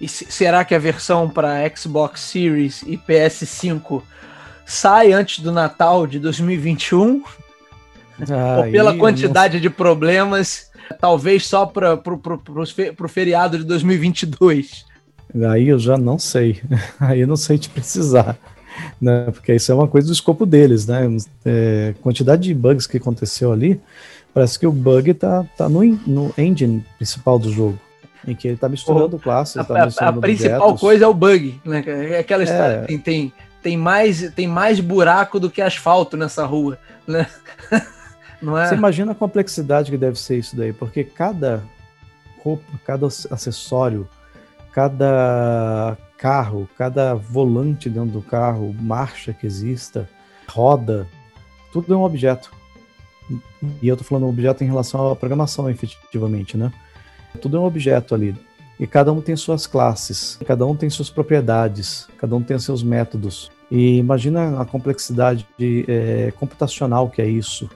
[0.00, 4.02] E será que a versão para Xbox Series e PS5
[4.64, 7.22] sai antes do Natal de 2021?
[8.30, 9.60] Ah, ou pela quantidade não...
[9.60, 14.87] de problemas, talvez só para o feriado de 2022?
[15.50, 16.60] Aí eu já não sei.
[16.98, 18.36] Aí eu não sei te precisar.
[19.00, 19.24] Né?
[19.30, 21.04] Porque isso é uma coisa do escopo deles, né?
[21.44, 23.80] É, quantidade de bugs que aconteceu ali,
[24.32, 27.78] parece que o bug tá, tá no, no engine principal do jogo.
[28.26, 29.54] Em que ele tá misturando oh, classes.
[29.54, 30.80] Tá a, a, principal objetos.
[30.80, 31.82] coisa é o bug, né?
[31.86, 32.74] É aquela história.
[32.74, 32.86] É.
[32.86, 37.26] Tem, tem, tem, mais, tem mais buraco do que asfalto nessa rua, né?
[38.40, 38.68] Não é?
[38.68, 41.62] Você imagina a complexidade que deve ser isso daí, porque cada
[42.42, 44.08] roupa, cada acessório,
[44.78, 50.08] cada carro, cada volante dentro do carro, marcha que exista,
[50.48, 51.04] roda,
[51.72, 52.52] tudo é um objeto.
[53.82, 56.72] E eu estou falando objeto em relação à programação, efetivamente, né?
[57.42, 58.36] Tudo é um objeto ali.
[58.78, 62.80] E cada um tem suas classes, cada um tem suas propriedades, cada um tem seus
[62.80, 63.50] métodos.
[63.68, 67.68] E imagina a complexidade de, é, computacional que é isso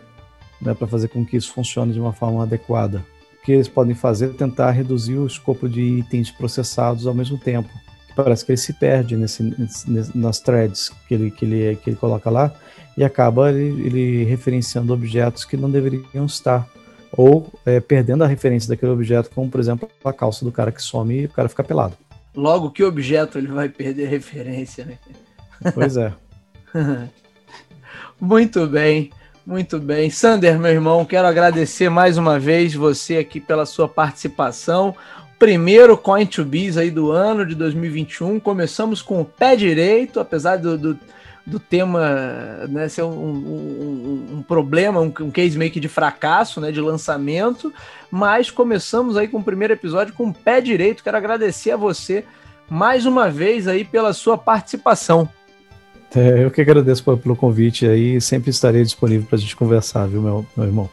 [0.61, 3.05] né, para fazer com que isso funcione de uma forma adequada.
[3.43, 7.37] O que eles podem fazer é tentar reduzir o escopo de itens processados ao mesmo
[7.37, 7.69] tempo.
[8.15, 11.97] Parece que ele se perde nesse, nesse, nas threads que ele, que, ele, que ele
[11.97, 12.55] coloca lá
[12.97, 16.69] e acaba ele, ele referenciando objetos que não deveriam estar
[17.11, 20.81] ou é, perdendo a referência daquele objeto, como por exemplo a calça do cara que
[20.81, 21.97] some e o cara fica pelado.
[22.37, 24.99] Logo, que objeto ele vai perder referência, né?
[25.75, 26.13] Pois é.
[28.21, 29.11] Muito bem.
[29.45, 30.09] Muito bem.
[30.09, 34.95] Sander, meu irmão, quero agradecer mais uma vez você aqui pela sua participação.
[35.37, 38.39] Primeiro Coin to Biz aí do ano de 2021.
[38.39, 40.99] Começamos com o pé direito, apesar do, do,
[41.45, 46.71] do tema né, ser um, um, um problema, um, um, case que de fracasso, né,
[46.71, 47.75] de lançamento,
[48.13, 51.03] mas começamos aí com o primeiro episódio com o pé direito.
[51.03, 52.25] Quero agradecer a você
[52.71, 55.29] mais uma vez aí pela sua participação.
[56.15, 60.21] É, eu que agradeço pelo convite aí, sempre estarei disponível para a gente conversar, viu,
[60.21, 60.91] meu, meu irmão?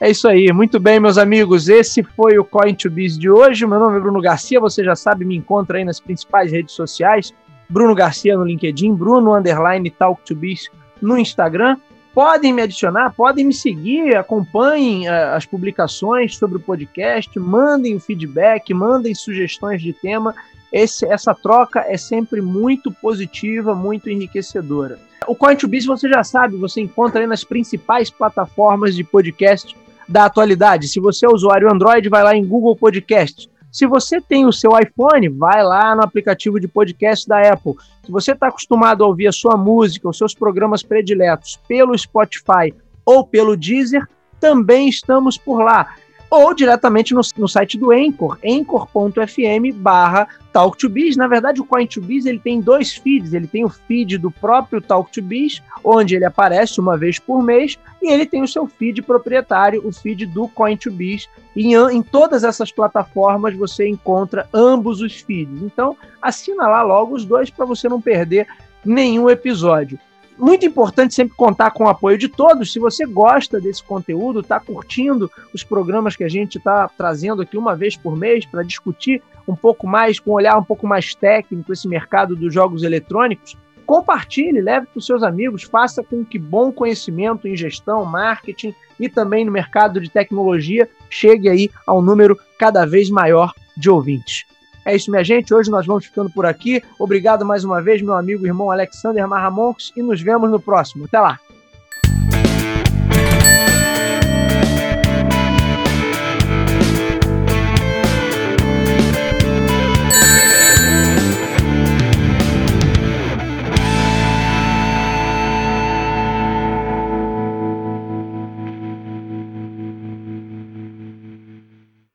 [0.00, 1.68] É isso aí, muito bem, meus amigos.
[1.68, 3.64] Esse foi o Coin to Biz de hoje.
[3.64, 7.32] Meu nome é Bruno Garcia, você já sabe, me encontra aí nas principais redes sociais.
[7.68, 10.68] Bruno Garcia no LinkedIn, Bruno Underline Talk to Biz
[11.00, 11.76] no Instagram.
[12.12, 18.00] Podem me adicionar, podem me seguir, acompanhem uh, as publicações sobre o podcast, mandem o
[18.00, 20.34] feedback, mandem sugestões de tema
[20.74, 24.98] esse, essa troca é sempre muito positiva, muito enriquecedora.
[25.28, 29.76] O Coin2Biz, você já sabe, você encontra aí nas principais plataformas de podcast
[30.08, 30.88] da atualidade.
[30.88, 33.48] Se você é usuário Android, vai lá em Google Podcast.
[33.70, 37.74] Se você tem o seu iPhone, vai lá no aplicativo de podcast da Apple.
[38.04, 42.74] Se você está acostumado a ouvir a sua música, os seus programas prediletos pelo Spotify
[43.06, 44.08] ou pelo Deezer,
[44.40, 45.94] também estamos por lá
[46.34, 51.16] ou diretamente no, no site do Anchor, anchor.fm barra Talk2Biz.
[51.16, 53.32] Na verdade, o Coin2Biz ele tem dois feeds.
[53.32, 58.10] Ele tem o feed do próprio Talk2Biz, onde ele aparece uma vez por mês, e
[58.10, 61.28] ele tem o seu feed proprietário, o feed do Coin2Biz.
[61.56, 65.62] Em, em todas essas plataformas você encontra ambos os feeds.
[65.62, 68.46] Então, assina lá logo os dois para você não perder
[68.84, 69.98] nenhum episódio
[70.38, 72.72] muito importante sempre contar com o apoio de todos.
[72.72, 77.56] Se você gosta desse conteúdo, está curtindo os programas que a gente está trazendo aqui
[77.56, 81.14] uma vez por mês para discutir um pouco mais, com um olhar um pouco mais
[81.14, 86.38] técnico, esse mercado dos jogos eletrônicos, compartilhe, leve para os seus amigos, faça com que
[86.38, 92.38] bom conhecimento em gestão, marketing e também no mercado de tecnologia chegue aí ao número
[92.58, 94.46] cada vez maior de ouvintes.
[94.84, 95.54] É isso, minha gente.
[95.54, 96.82] Hoje nós vamos ficando por aqui.
[96.98, 101.06] Obrigado mais uma vez, meu amigo e irmão Alexander Marramonks, e nos vemos no próximo.
[101.06, 101.38] Até lá!